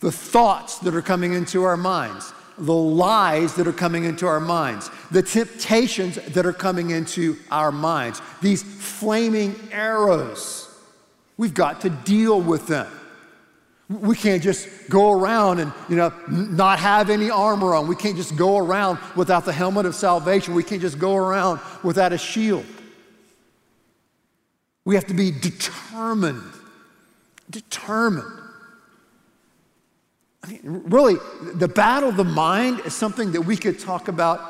The 0.00 0.12
thoughts 0.12 0.78
that 0.80 0.94
are 0.94 1.02
coming 1.02 1.32
into 1.32 1.64
our 1.64 1.76
minds, 1.76 2.32
the 2.56 2.74
lies 2.74 3.54
that 3.54 3.66
are 3.66 3.72
coming 3.72 4.04
into 4.04 4.26
our 4.26 4.40
minds, 4.40 4.90
the 5.10 5.22
temptations 5.22 6.16
that 6.16 6.46
are 6.46 6.52
coming 6.52 6.90
into 6.90 7.36
our 7.50 7.72
minds, 7.72 8.20
these 8.40 8.62
flaming 8.62 9.56
arrows. 9.72 10.68
We've 11.36 11.54
got 11.54 11.80
to 11.82 11.90
deal 11.90 12.40
with 12.40 12.66
them. 12.66 12.86
We 13.88 14.16
can't 14.16 14.42
just 14.42 14.68
go 14.90 15.12
around 15.12 15.60
and, 15.60 15.72
you 15.88 15.96
know, 15.96 16.12
not 16.28 16.78
have 16.78 17.08
any 17.08 17.30
armor 17.30 17.74
on. 17.74 17.88
We 17.88 17.96
can't 17.96 18.16
just 18.16 18.36
go 18.36 18.58
around 18.58 18.98
without 19.16 19.44
the 19.46 19.52
helmet 19.52 19.86
of 19.86 19.94
salvation. 19.94 20.54
We 20.54 20.62
can't 20.62 20.82
just 20.82 20.98
go 20.98 21.16
around 21.16 21.60
without 21.82 22.12
a 22.12 22.18
shield. 22.18 22.66
We 24.88 24.94
have 24.94 25.06
to 25.08 25.14
be 25.14 25.30
determined. 25.30 26.50
Determined. 27.50 28.32
I 30.42 30.46
mean, 30.46 30.60
really, 30.62 31.16
the 31.42 31.68
battle 31.68 32.08
of 32.08 32.16
the 32.16 32.24
mind 32.24 32.80
is 32.86 32.94
something 32.94 33.32
that 33.32 33.42
we 33.42 33.54
could 33.58 33.78
talk 33.78 34.08
about 34.08 34.40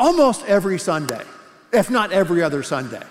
almost 0.00 0.42
every 0.46 0.78
Sunday, 0.78 1.20
if 1.70 1.90
not 1.90 2.12
every 2.12 2.42
other 2.42 2.62
Sunday 2.62 3.02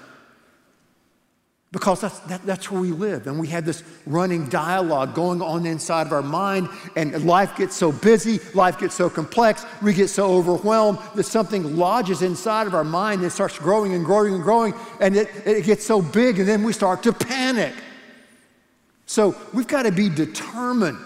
because 1.74 2.02
that's, 2.02 2.20
that, 2.20 2.46
that's 2.46 2.70
where 2.70 2.80
we 2.80 2.92
live. 2.92 3.26
And 3.26 3.40
we 3.40 3.48
have 3.48 3.66
this 3.66 3.84
running 4.06 4.48
dialogue 4.48 5.16
going 5.16 5.42
on 5.42 5.66
inside 5.66 6.06
of 6.06 6.14
our 6.14 6.22
mind, 6.22 6.70
and 6.96 7.26
life 7.26 7.58
gets 7.58 7.76
so 7.76 7.92
busy, 7.92 8.40
life 8.54 8.78
gets 8.78 8.94
so 8.94 9.10
complex, 9.10 9.66
we 9.82 9.92
get 9.94 10.08
so 10.08 10.32
overwhelmed 10.36 11.00
that 11.16 11.24
something 11.24 11.76
lodges 11.76 12.22
inside 12.22 12.68
of 12.68 12.76
our 12.76 12.84
mind 12.84 13.24
and 13.24 13.32
starts 13.32 13.58
growing 13.58 13.94
and 13.96 14.06
growing 14.06 14.36
and 14.36 14.44
growing, 14.44 14.76
and 15.02 15.16
it, 15.18 15.30
it 15.46 15.66
gets 15.66 15.84
so 15.84 16.00
big, 16.00 16.38
and 16.38 16.48
then 16.48 16.64
we 16.64 16.72
start 16.72 17.02
to 17.04 17.12
panic. 17.12 17.74
So 19.08 19.36
we've 19.52 19.68
got 19.68 19.84
to 19.84 19.92
be 19.92 20.10
determined 20.10 21.00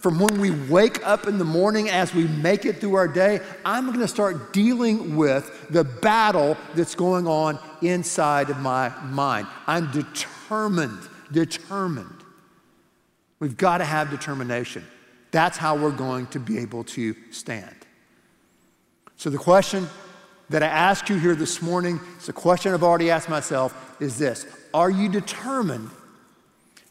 from 0.00 0.18
when 0.18 0.40
we 0.40 0.50
wake 0.50 1.06
up 1.06 1.26
in 1.26 1.36
the 1.36 1.44
morning 1.44 1.90
as 1.90 2.14
we 2.14 2.26
make 2.26 2.64
it 2.64 2.80
through 2.80 2.94
our 2.94 3.06
day, 3.06 3.40
I'm 3.66 3.86
going 3.86 4.00
to 4.00 4.08
start 4.08 4.54
dealing 4.54 5.14
with 5.14 5.68
the 5.68 5.84
battle 5.84 6.56
that's 6.74 6.94
going 6.94 7.26
on 7.26 7.58
inside 7.82 8.48
of 8.48 8.58
my 8.58 8.88
mind. 9.04 9.46
I'm 9.66 9.90
determined, 9.92 10.98
determined. 11.30 12.24
We've 13.40 13.58
got 13.58 13.78
to 13.78 13.84
have 13.84 14.10
determination. 14.10 14.86
That's 15.32 15.58
how 15.58 15.76
we're 15.76 15.90
going 15.90 16.28
to 16.28 16.40
be 16.40 16.58
able 16.58 16.84
to 16.84 17.14
stand. 17.30 17.76
So, 19.16 19.28
the 19.28 19.38
question 19.38 19.86
that 20.48 20.62
I 20.62 20.66
ask 20.66 21.10
you 21.10 21.16
here 21.16 21.34
this 21.34 21.60
morning, 21.60 22.00
it's 22.16 22.30
a 22.30 22.32
question 22.32 22.72
I've 22.72 22.82
already 22.82 23.10
asked 23.10 23.28
myself, 23.28 23.96
is 24.00 24.16
this 24.16 24.46
Are 24.72 24.90
you 24.90 25.10
determined 25.10 25.90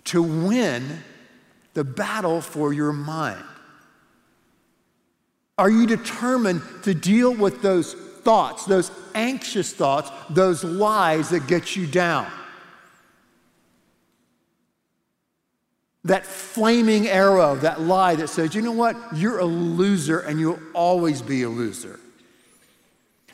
to 0.05 0.21
win 0.21 1.03
the 1.73 1.83
battle 1.83 2.41
for 2.41 2.73
your 2.73 2.93
mind? 2.93 3.43
Are 5.57 5.69
you 5.69 5.85
determined 5.85 6.61
to 6.83 6.93
deal 6.93 7.33
with 7.35 7.61
those 7.61 7.93
thoughts, 7.93 8.65
those 8.65 8.91
anxious 9.13 9.73
thoughts, 9.73 10.09
those 10.29 10.63
lies 10.63 11.29
that 11.29 11.47
get 11.47 11.75
you 11.75 11.85
down? 11.85 12.27
That 16.05 16.25
flaming 16.25 17.07
arrow, 17.07 17.55
that 17.57 17.81
lie 17.81 18.15
that 18.15 18.29
says, 18.29 18.55
you 18.55 18.61
know 18.61 18.71
what, 18.71 18.95
you're 19.13 19.39
a 19.39 19.45
loser 19.45 20.19
and 20.21 20.39
you'll 20.39 20.59
always 20.73 21.21
be 21.21 21.43
a 21.43 21.49
loser. 21.49 21.99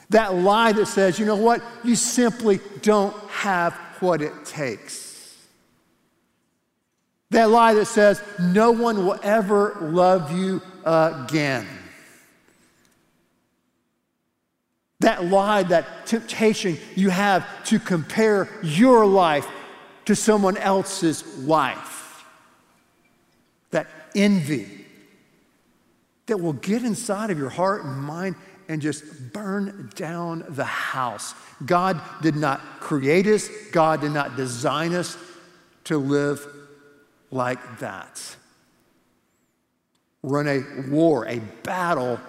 That 0.10 0.34
lie 0.34 0.72
that 0.72 0.88
says, 0.88 1.20
you 1.20 1.26
know 1.26 1.36
what, 1.36 1.64
you 1.84 1.96
simply 1.96 2.60
don't 2.82 3.16
have 3.30 3.74
what 4.00 4.22
it 4.22 4.46
takes. 4.46 5.15
That 7.36 7.50
lie 7.50 7.74
that 7.74 7.88
says, 7.88 8.24
no 8.40 8.72
one 8.72 9.06
will 9.06 9.20
ever 9.22 9.76
love 9.82 10.32
you 10.32 10.62
again. 10.86 11.68
That 15.02 15.26
lie, 15.26 15.64
that 15.64 16.06
temptation 16.06 16.78
you 16.96 17.10
have 17.10 17.46
to 17.66 17.78
compare 17.78 18.48
your 18.64 19.06
life 19.06 19.46
to 20.06 20.16
someone 20.16 20.56
else's 20.56 21.40
life. 21.40 22.24
That 23.72 23.88
envy 24.16 24.86
that 26.28 26.40
will 26.40 26.54
get 26.54 26.84
inside 26.84 27.32
of 27.32 27.38
your 27.38 27.50
heart 27.50 27.84
and 27.84 28.02
mind 28.02 28.36
and 28.70 28.82
just 28.82 29.04
burn 29.34 29.92
down 29.96 30.46
the 30.48 30.64
house. 30.64 31.34
God 31.66 32.00
did 32.22 32.38
not 32.38 32.62
create 32.80 33.28
us, 33.28 33.50
God 33.74 34.00
did 34.00 34.14
not 34.14 34.38
design 34.38 34.94
us 34.94 35.18
to 35.84 35.98
live 35.98 36.55
like 37.32 37.80
that. 37.80 38.36
In 40.24 40.48
a 40.48 40.90
war, 40.90 41.28
a 41.28 41.40
battle 41.64 42.20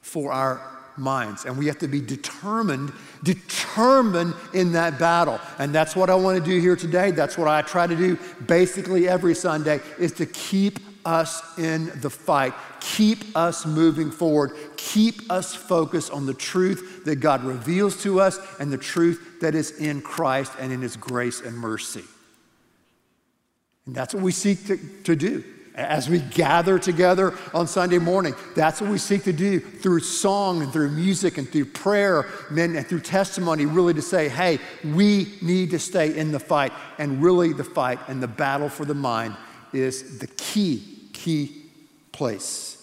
for 0.00 0.32
our 0.32 0.60
minds. 0.96 1.44
And 1.44 1.58
we 1.58 1.66
have 1.66 1.78
to 1.78 1.88
be 1.88 2.00
determined, 2.00 2.92
determined 3.22 4.34
in 4.52 4.72
that 4.72 4.98
battle. 4.98 5.40
And 5.58 5.74
that's 5.74 5.96
what 5.96 6.10
I 6.10 6.14
want 6.14 6.38
to 6.38 6.44
do 6.44 6.58
here 6.60 6.76
today. 6.76 7.10
That's 7.10 7.36
what 7.36 7.48
I 7.48 7.62
try 7.62 7.86
to 7.86 7.96
do 7.96 8.18
basically 8.46 9.08
every 9.08 9.34
Sunday 9.34 9.80
is 9.98 10.12
to 10.12 10.26
keep 10.26 10.78
us 11.04 11.58
in 11.58 11.92
the 12.00 12.08
fight, 12.08 12.54
keep 12.80 13.36
us 13.36 13.66
moving 13.66 14.10
forward, 14.10 14.52
keep 14.76 15.30
us 15.30 15.54
focused 15.54 16.10
on 16.10 16.26
the 16.26 16.34
truth 16.34 17.04
that 17.04 17.16
God 17.16 17.44
reveals 17.44 18.02
to 18.04 18.20
us 18.20 18.38
and 18.58 18.72
the 18.72 18.78
truth 18.78 19.40
that 19.40 19.54
is 19.54 19.72
in 19.78 20.00
Christ 20.00 20.52
and 20.58 20.72
in 20.72 20.80
His 20.80 20.96
grace 20.96 21.40
and 21.40 21.56
mercy. 21.56 22.04
And 23.86 23.94
that's 23.94 24.14
what 24.14 24.22
we 24.22 24.32
seek 24.32 24.66
to, 24.66 24.78
to 25.04 25.16
do. 25.16 25.44
As 25.74 26.08
we 26.08 26.20
gather 26.20 26.78
together 26.78 27.34
on 27.52 27.66
Sunday 27.66 27.98
morning, 27.98 28.34
that's 28.54 28.80
what 28.80 28.90
we 28.90 28.98
seek 28.98 29.24
to 29.24 29.32
do 29.32 29.58
through 29.58 30.00
song 30.00 30.62
and 30.62 30.72
through 30.72 30.90
music 30.90 31.36
and 31.36 31.48
through 31.48 31.64
prayer 31.64 32.28
and 32.48 32.86
through 32.86 33.00
testimony, 33.00 33.66
really 33.66 33.92
to 33.92 34.02
say, 34.02 34.28
hey, 34.28 34.60
we 34.84 35.34
need 35.42 35.70
to 35.70 35.80
stay 35.80 36.16
in 36.16 36.30
the 36.30 36.38
fight. 36.38 36.72
And 36.98 37.20
really, 37.20 37.52
the 37.52 37.64
fight 37.64 37.98
and 38.06 38.22
the 38.22 38.28
battle 38.28 38.68
for 38.68 38.84
the 38.84 38.94
mind 38.94 39.34
is 39.72 40.20
the 40.20 40.28
key, 40.28 40.80
key 41.12 41.64
place. 42.12 42.74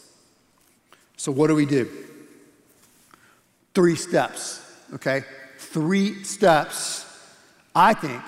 So, 1.16 1.32
what 1.32 1.48
do 1.48 1.56
we 1.56 1.66
do? 1.66 1.90
Three 3.74 3.96
steps, 3.96 4.62
okay? 4.96 5.24
Three 5.58 6.26
steps, 6.26 7.06
I 7.74 7.94
think, 7.94 8.22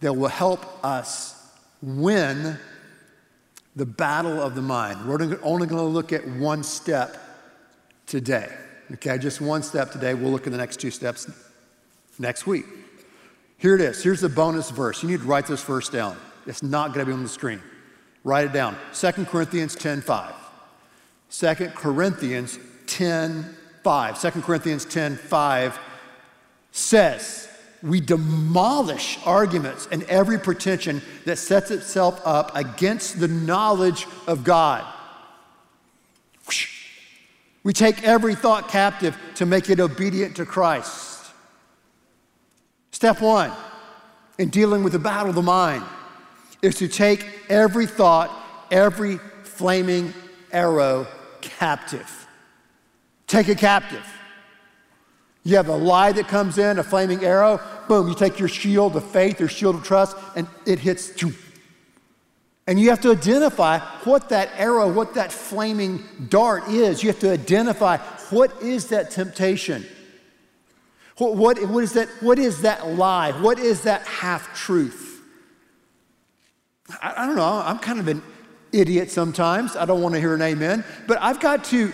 that 0.00 0.14
will 0.14 0.28
help 0.28 0.82
us 0.82 1.37
win 1.82 2.58
the 3.76 3.86
battle 3.86 4.40
of 4.40 4.54
the 4.54 4.62
mind. 4.62 5.06
We're 5.06 5.38
only 5.42 5.66
going 5.66 5.82
to 5.82 5.82
look 5.82 6.12
at 6.12 6.26
one 6.26 6.62
step 6.62 7.16
today. 8.06 8.52
Okay, 8.94 9.18
just 9.18 9.40
one 9.40 9.62
step 9.62 9.92
today. 9.92 10.14
We'll 10.14 10.30
look 10.30 10.46
at 10.46 10.52
the 10.52 10.58
next 10.58 10.80
two 10.80 10.90
steps 10.90 11.30
next 12.18 12.46
week. 12.46 12.64
Here 13.58 13.74
it 13.74 13.80
is. 13.80 14.02
Here's 14.02 14.20
the 14.20 14.28
bonus 14.28 14.70
verse. 14.70 15.02
You 15.02 15.08
need 15.08 15.20
to 15.20 15.26
write 15.26 15.46
this 15.46 15.62
verse 15.62 15.88
down. 15.88 16.16
It's 16.46 16.62
not 16.62 16.94
going 16.94 17.00
to 17.00 17.06
be 17.06 17.12
on 17.12 17.22
the 17.22 17.28
screen. 17.28 17.60
Write 18.24 18.46
it 18.46 18.52
down. 18.52 18.76
2 18.94 19.10
Corinthians 19.26 19.74
10 19.74 20.00
5. 20.00 20.34
2 21.30 21.54
Corinthians 21.74 22.58
10 22.86 23.56
5. 23.84 24.32
2 24.32 24.42
Corinthians 24.42 24.84
10 24.84 25.16
5 25.16 25.78
says, 26.72 27.47
We 27.82 28.00
demolish 28.00 29.18
arguments 29.24 29.88
and 29.90 30.02
every 30.04 30.38
pretension 30.38 31.00
that 31.24 31.36
sets 31.36 31.70
itself 31.70 32.20
up 32.24 32.56
against 32.56 33.20
the 33.20 33.28
knowledge 33.28 34.06
of 34.26 34.42
God. 34.42 34.84
We 37.62 37.72
take 37.72 38.02
every 38.02 38.34
thought 38.34 38.68
captive 38.68 39.16
to 39.36 39.46
make 39.46 39.68
it 39.68 39.78
obedient 39.78 40.36
to 40.36 40.46
Christ. 40.46 41.30
Step 42.92 43.20
one 43.20 43.52
in 44.38 44.48
dealing 44.48 44.82
with 44.82 44.92
the 44.92 44.98
battle 44.98 45.28
of 45.28 45.34
the 45.34 45.42
mind 45.42 45.84
is 46.62 46.76
to 46.76 46.88
take 46.88 47.24
every 47.48 47.86
thought, 47.86 48.30
every 48.70 49.18
flaming 49.44 50.12
arrow 50.50 51.06
captive. 51.40 52.26
Take 53.26 53.48
it 53.48 53.58
captive. 53.58 54.04
You 55.44 55.56
have 55.56 55.68
a 55.68 55.76
lie 55.76 56.12
that 56.12 56.28
comes 56.28 56.58
in, 56.58 56.78
a 56.78 56.82
flaming 56.82 57.24
arrow, 57.24 57.60
boom, 57.88 58.08
you 58.08 58.14
take 58.14 58.38
your 58.38 58.48
shield 58.48 58.96
of 58.96 59.04
faith, 59.04 59.40
your 59.40 59.48
shield 59.48 59.76
of 59.76 59.84
trust, 59.84 60.16
and 60.36 60.46
it 60.66 60.78
hits. 60.78 61.12
And 62.66 62.78
you 62.78 62.90
have 62.90 63.00
to 63.00 63.12
identify 63.12 63.78
what 64.04 64.28
that 64.28 64.50
arrow, 64.56 64.92
what 64.92 65.14
that 65.14 65.32
flaming 65.32 66.04
dart 66.28 66.68
is. 66.68 67.02
You 67.02 67.08
have 67.08 67.20
to 67.20 67.32
identify 67.32 67.96
what 68.28 68.62
is 68.62 68.88
that 68.88 69.10
temptation? 69.10 69.86
What, 71.16 71.36
what, 71.36 71.66
what, 71.68 71.82
is, 71.82 71.94
that, 71.94 72.08
what 72.20 72.38
is 72.38 72.62
that 72.62 72.86
lie? 72.86 73.32
What 73.32 73.58
is 73.58 73.82
that 73.82 74.02
half 74.02 74.54
truth? 74.54 75.22
I, 77.02 77.14
I 77.16 77.26
don't 77.26 77.36
know. 77.36 77.62
I'm 77.64 77.78
kind 77.78 77.98
of 77.98 78.08
an 78.08 78.22
idiot 78.70 79.10
sometimes. 79.10 79.74
I 79.74 79.86
don't 79.86 80.02
want 80.02 80.14
to 80.14 80.20
hear 80.20 80.34
an 80.34 80.42
amen. 80.42 80.84
But 81.06 81.22
I've 81.22 81.40
got 81.40 81.64
to. 81.64 81.92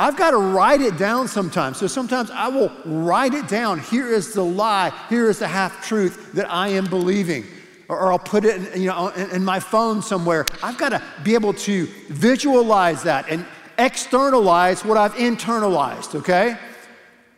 I've 0.00 0.16
got 0.16 0.30
to 0.30 0.36
write 0.36 0.80
it 0.80 0.96
down 0.96 1.26
sometimes. 1.26 1.78
So 1.78 1.88
sometimes 1.88 2.30
I 2.30 2.48
will 2.48 2.70
write 2.84 3.34
it 3.34 3.48
down. 3.48 3.80
Here 3.80 4.06
is 4.06 4.32
the 4.32 4.44
lie. 4.44 4.92
Here 5.08 5.28
is 5.28 5.40
the 5.40 5.48
half 5.48 5.84
truth 5.86 6.32
that 6.34 6.50
I 6.50 6.68
am 6.68 6.86
believing. 6.86 7.44
Or, 7.88 7.98
or 7.98 8.12
I'll 8.12 8.18
put 8.18 8.44
it 8.44 8.74
in, 8.74 8.82
you 8.82 8.88
know, 8.88 9.08
in, 9.08 9.30
in 9.30 9.44
my 9.44 9.58
phone 9.58 10.00
somewhere. 10.02 10.46
I've 10.62 10.78
got 10.78 10.90
to 10.90 11.02
be 11.24 11.34
able 11.34 11.54
to 11.54 11.86
visualize 12.08 13.02
that 13.02 13.28
and 13.28 13.44
externalize 13.76 14.84
what 14.84 14.96
I've 14.96 15.14
internalized, 15.14 16.14
okay? 16.16 16.56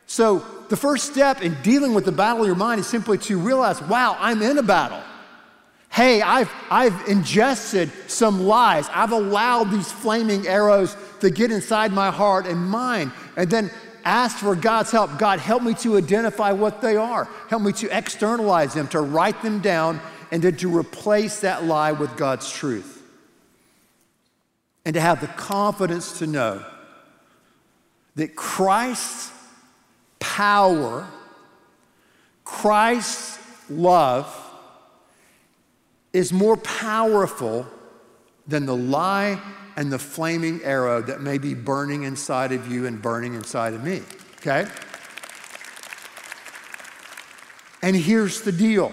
So 0.06 0.44
the 0.68 0.76
first 0.76 1.10
step 1.10 1.42
in 1.42 1.56
dealing 1.62 1.94
with 1.94 2.04
the 2.04 2.12
battle 2.12 2.42
of 2.42 2.46
your 2.46 2.56
mind 2.56 2.80
is 2.80 2.86
simply 2.86 3.16
to 3.18 3.38
realize, 3.38 3.80
wow, 3.82 4.16
I'm 4.18 4.42
in 4.42 4.58
a 4.58 4.62
battle. 4.62 5.02
Hey, 5.90 6.22
I've, 6.22 6.50
I've 6.70 7.08
ingested 7.08 7.90
some 8.06 8.46
lies. 8.46 8.88
I've 8.92 9.12
allowed 9.12 9.70
these 9.70 9.90
flaming 9.90 10.46
arrows 10.46 10.96
to 11.20 11.30
get 11.30 11.50
inside 11.50 11.92
my 11.92 12.10
heart 12.10 12.46
and 12.46 12.58
mind. 12.58 13.12
And 13.36 13.50
then 13.50 13.70
ask 14.04 14.38
for 14.38 14.56
God's 14.56 14.90
help. 14.90 15.18
God, 15.18 15.38
help 15.38 15.62
me 15.62 15.74
to 15.74 15.96
identify 15.96 16.52
what 16.52 16.80
they 16.80 16.96
are. 16.96 17.28
Help 17.48 17.62
me 17.62 17.72
to 17.72 17.96
externalize 17.96 18.74
them, 18.74 18.88
to 18.88 19.00
write 19.00 19.42
them 19.42 19.60
down, 19.60 20.00
and 20.30 20.42
then 20.42 20.56
to 20.56 20.76
replace 20.76 21.40
that 21.40 21.64
lie 21.64 21.92
with 21.92 22.16
God's 22.16 22.50
truth. 22.50 23.02
And 24.84 24.94
to 24.94 25.00
have 25.00 25.20
the 25.20 25.26
confidence 25.26 26.18
to 26.20 26.26
know 26.26 26.64
that 28.16 28.34
Christ's 28.34 29.32
power, 30.18 31.06
Christ's 32.44 33.38
love, 33.68 34.36
is 36.12 36.32
more 36.32 36.56
powerful 36.56 37.66
than 38.46 38.66
the 38.66 38.76
lie 38.76 39.40
and 39.76 39.92
the 39.92 39.98
flaming 39.98 40.62
arrow 40.62 41.00
that 41.02 41.20
may 41.20 41.38
be 41.38 41.54
burning 41.54 42.02
inside 42.02 42.52
of 42.52 42.70
you 42.70 42.86
and 42.86 43.00
burning 43.00 43.34
inside 43.34 43.74
of 43.74 43.84
me. 43.84 44.02
Okay? 44.38 44.66
And 47.82 47.96
here's 47.96 48.42
the 48.42 48.52
deal 48.52 48.92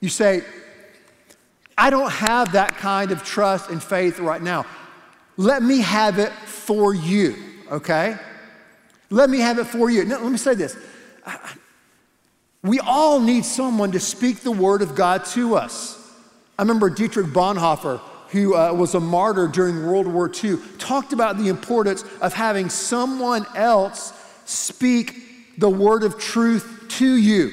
you 0.00 0.08
say, 0.08 0.42
I 1.78 1.90
don't 1.90 2.10
have 2.10 2.52
that 2.52 2.76
kind 2.76 3.10
of 3.10 3.24
trust 3.24 3.70
and 3.70 3.82
faith 3.82 4.18
right 4.18 4.42
now. 4.42 4.66
Let 5.36 5.62
me 5.62 5.80
have 5.80 6.18
it 6.18 6.32
for 6.32 6.94
you, 6.94 7.36
okay? 7.70 8.16
Let 9.10 9.30
me 9.30 9.38
have 9.40 9.58
it 9.58 9.66
for 9.66 9.90
you. 9.90 10.04
Now, 10.04 10.22
let 10.22 10.30
me 10.30 10.38
say 10.38 10.54
this. 10.54 10.76
We 12.62 12.80
all 12.80 13.20
need 13.20 13.44
someone 13.44 13.92
to 13.92 14.00
speak 14.00 14.40
the 14.40 14.52
word 14.52 14.82
of 14.82 14.94
God 14.94 15.24
to 15.26 15.56
us. 15.56 16.00
I 16.58 16.62
remember 16.62 16.88
Dietrich 16.88 17.26
Bonhoeffer, 17.26 18.00
who 18.34 18.56
uh, 18.56 18.72
was 18.72 18.96
a 18.96 19.00
martyr 19.00 19.46
during 19.46 19.86
World 19.86 20.08
War 20.08 20.28
II, 20.28 20.58
talked 20.78 21.12
about 21.12 21.38
the 21.38 21.46
importance 21.48 22.04
of 22.20 22.34
having 22.34 22.68
someone 22.68 23.46
else 23.54 24.12
speak 24.44 25.56
the 25.56 25.70
word 25.70 26.02
of 26.02 26.18
truth 26.18 26.86
to 26.88 27.16
you. 27.16 27.52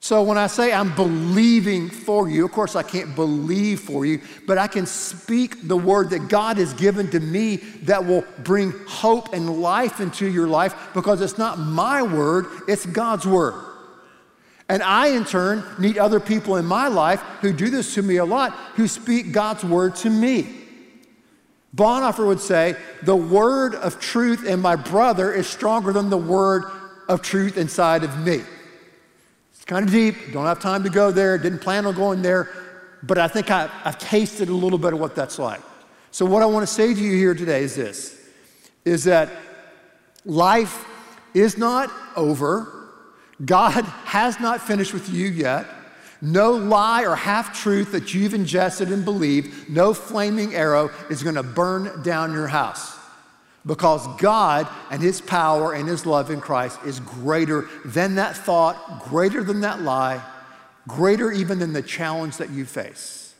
So 0.00 0.24
when 0.24 0.36
I 0.36 0.48
say 0.48 0.72
I'm 0.72 0.92
believing 0.96 1.88
for 1.88 2.28
you, 2.28 2.44
of 2.44 2.50
course 2.50 2.74
I 2.74 2.82
can't 2.82 3.14
believe 3.14 3.78
for 3.78 4.04
you, 4.04 4.20
but 4.44 4.58
I 4.58 4.66
can 4.66 4.86
speak 4.86 5.68
the 5.68 5.76
word 5.76 6.10
that 6.10 6.28
God 6.28 6.56
has 6.56 6.74
given 6.74 7.08
to 7.12 7.20
me 7.20 7.56
that 7.84 8.04
will 8.04 8.24
bring 8.42 8.72
hope 8.88 9.32
and 9.32 9.62
life 9.62 10.00
into 10.00 10.26
your 10.26 10.48
life 10.48 10.74
because 10.94 11.20
it's 11.20 11.38
not 11.38 11.60
my 11.60 12.02
word, 12.02 12.46
it's 12.66 12.86
God's 12.86 13.24
word. 13.24 13.69
And 14.70 14.84
I, 14.84 15.08
in 15.08 15.24
turn, 15.24 15.64
need 15.80 15.98
other 15.98 16.20
people 16.20 16.54
in 16.54 16.64
my 16.64 16.86
life 16.86 17.20
who 17.40 17.52
do 17.52 17.70
this 17.70 17.94
to 17.94 18.02
me 18.02 18.18
a 18.18 18.24
lot, 18.24 18.52
who 18.76 18.86
speak 18.86 19.32
God's 19.32 19.64
word 19.64 19.96
to 19.96 20.10
me. 20.10 20.46
Bonhoeffer 21.74 22.24
would 22.24 22.38
say, 22.38 22.76
The 23.02 23.16
word 23.16 23.74
of 23.74 23.98
truth 23.98 24.46
in 24.46 24.60
my 24.60 24.76
brother 24.76 25.32
is 25.32 25.48
stronger 25.48 25.92
than 25.92 26.08
the 26.08 26.16
word 26.16 26.62
of 27.08 27.20
truth 27.20 27.56
inside 27.58 28.04
of 28.04 28.16
me. 28.24 28.42
It's 29.52 29.64
kind 29.64 29.84
of 29.84 29.90
deep, 29.90 30.14
don't 30.32 30.46
have 30.46 30.60
time 30.60 30.84
to 30.84 30.90
go 30.90 31.10
there, 31.10 31.36
didn't 31.36 31.62
plan 31.62 31.84
on 31.84 31.96
going 31.96 32.22
there, 32.22 32.48
but 33.02 33.18
I 33.18 33.26
think 33.26 33.50
I, 33.50 33.66
have 33.66 33.98
tasted 33.98 34.50
a 34.50 34.54
little 34.54 34.78
bit 34.78 34.92
of 34.92 35.00
what 35.00 35.16
that's 35.16 35.40
like. 35.40 35.62
So, 36.12 36.24
what 36.24 36.42
I 36.42 36.46
want 36.46 36.62
to 36.62 36.72
say 36.72 36.94
to 36.94 37.00
you 37.00 37.16
here 37.16 37.34
today 37.34 37.64
is 37.64 37.74
this 37.74 38.16
is 38.84 39.02
that 39.04 39.30
life 40.24 40.86
is 41.34 41.58
not 41.58 41.90
over 42.14 42.79
God 43.44 43.84
has 44.04 44.38
not 44.38 44.60
finished 44.60 44.92
with 44.92 45.08
you 45.08 45.28
yet. 45.28 45.66
No 46.22 46.52
lie 46.52 47.04
or 47.04 47.16
half 47.16 47.58
truth 47.58 47.92
that 47.92 48.12
you've 48.12 48.34
ingested 48.34 48.92
and 48.92 49.04
believed, 49.04 49.70
no 49.70 49.94
flaming 49.94 50.54
arrow 50.54 50.90
is 51.08 51.22
going 51.22 51.36
to 51.36 51.42
burn 51.42 52.02
down 52.02 52.32
your 52.32 52.48
house. 52.48 52.98
Because 53.64 54.06
God 54.18 54.68
and 54.90 55.02
His 55.02 55.20
power 55.20 55.72
and 55.72 55.88
His 55.88 56.04
love 56.04 56.30
in 56.30 56.40
Christ 56.40 56.78
is 56.84 57.00
greater 57.00 57.68
than 57.84 58.16
that 58.16 58.36
thought, 58.36 59.04
greater 59.04 59.42
than 59.42 59.60
that 59.60 59.80
lie, 59.80 60.22
greater 60.88 61.32
even 61.32 61.58
than 61.58 61.72
the 61.72 61.82
challenge 61.82 62.36
that 62.36 62.50
you 62.50 62.66
face. 62.66 63.34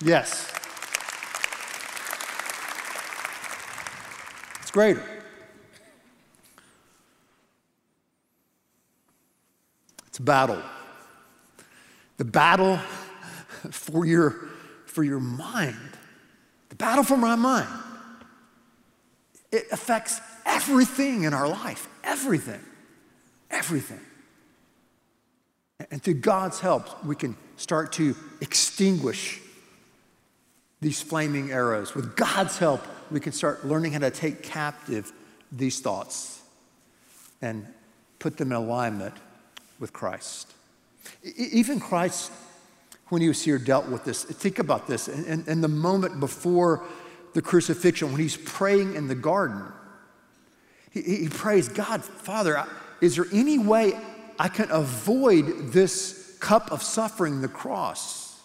Yes. 0.00 0.52
It's 4.60 4.70
greater. 4.70 5.15
It's 10.16 10.20
a 10.22 10.22
battle. 10.22 10.62
The 12.16 12.24
battle 12.24 12.78
for 13.70 14.06
your, 14.06 14.30
for 14.86 15.04
your 15.04 15.20
mind. 15.20 15.76
The 16.70 16.74
battle 16.74 17.04
for 17.04 17.18
my 17.18 17.34
mind. 17.34 17.68
It 19.52 19.64
affects 19.70 20.18
everything 20.46 21.24
in 21.24 21.34
our 21.34 21.46
life. 21.46 21.86
Everything. 22.02 22.62
Everything. 23.50 24.00
And 25.90 26.02
through 26.02 26.14
God's 26.14 26.60
help, 26.60 27.04
we 27.04 27.14
can 27.14 27.36
start 27.58 27.92
to 27.92 28.16
extinguish 28.40 29.42
these 30.80 31.02
flaming 31.02 31.52
arrows. 31.52 31.94
With 31.94 32.16
God's 32.16 32.56
help, 32.56 32.80
we 33.10 33.20
can 33.20 33.32
start 33.32 33.66
learning 33.66 33.92
how 33.92 33.98
to 33.98 34.10
take 34.10 34.42
captive 34.42 35.12
these 35.52 35.80
thoughts 35.80 36.40
and 37.42 37.66
put 38.18 38.38
them 38.38 38.52
in 38.52 38.56
alignment 38.56 39.12
with 39.78 39.92
Christ. 39.92 40.52
Even 41.36 41.80
Christ, 41.80 42.32
when 43.08 43.22
he 43.22 43.28
was 43.28 43.42
here, 43.42 43.58
dealt 43.58 43.88
with 43.88 44.04
this. 44.04 44.24
Think 44.24 44.58
about 44.58 44.86
this. 44.86 45.08
In, 45.08 45.44
in 45.46 45.60
the 45.60 45.68
moment 45.68 46.20
before 46.20 46.84
the 47.34 47.42
crucifixion, 47.42 48.12
when 48.12 48.20
he's 48.20 48.36
praying 48.36 48.94
in 48.94 49.08
the 49.08 49.14
garden, 49.14 49.62
he, 50.90 51.02
he 51.02 51.28
prays, 51.28 51.68
God, 51.68 52.02
Father, 52.02 52.64
is 53.00 53.16
there 53.16 53.26
any 53.32 53.58
way 53.58 53.92
I 54.38 54.48
can 54.48 54.70
avoid 54.70 55.72
this 55.72 56.36
cup 56.40 56.72
of 56.72 56.82
suffering, 56.82 57.40
the 57.40 57.48
cross? 57.48 58.40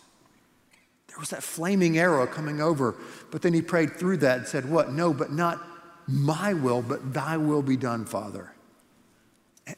There 1.08 1.20
was 1.20 1.30
that 1.30 1.44
flaming 1.44 1.98
arrow 1.98 2.26
coming 2.26 2.62
over, 2.62 2.96
but 3.32 3.42
then 3.42 3.54
he 3.54 3.62
prayed 3.62 3.98
through 3.98 4.18
that 4.18 4.40
and 4.40 4.48
said, 4.48 4.70
What? 4.70 4.94
No, 4.94 5.14
but 5.14 5.32
not 5.32 5.62
my 6.08 6.54
will, 6.54 6.82
but 6.82 7.14
thy 7.14 7.38
will 7.38 7.62
be 7.62 7.78
done, 7.78 8.06
Father. 8.06 8.54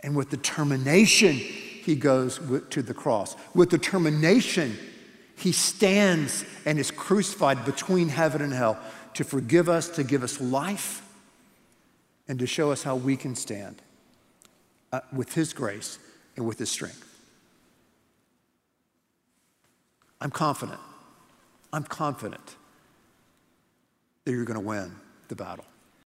And 0.01 0.15
with 0.15 0.29
determination, 0.29 1.35
he 1.35 1.95
goes 1.95 2.39
to 2.69 2.81
the 2.81 2.93
cross. 2.93 3.35
With 3.53 3.69
determination, 3.69 4.77
he 5.35 5.51
stands 5.51 6.45
and 6.65 6.79
is 6.79 6.91
crucified 6.91 7.65
between 7.65 8.09
heaven 8.09 8.41
and 8.41 8.53
hell 8.53 8.77
to 9.15 9.23
forgive 9.23 9.69
us, 9.69 9.89
to 9.89 10.03
give 10.03 10.23
us 10.23 10.39
life, 10.39 11.01
and 12.27 12.39
to 12.39 12.47
show 12.47 12.71
us 12.71 12.83
how 12.83 12.95
we 12.95 13.17
can 13.17 13.35
stand 13.35 13.81
uh, 14.91 15.01
with 15.11 15.33
his 15.33 15.53
grace 15.53 15.99
and 16.35 16.47
with 16.47 16.57
his 16.57 16.71
strength. 16.71 17.03
I'm 20.21 20.31
confident. 20.31 20.79
I'm 21.73 21.83
confident 21.83 22.55
that 24.23 24.31
you're 24.31 24.45
going 24.45 24.59
to 24.59 24.65
win 24.65 24.95
the 25.27 25.35
battle. 25.35 25.65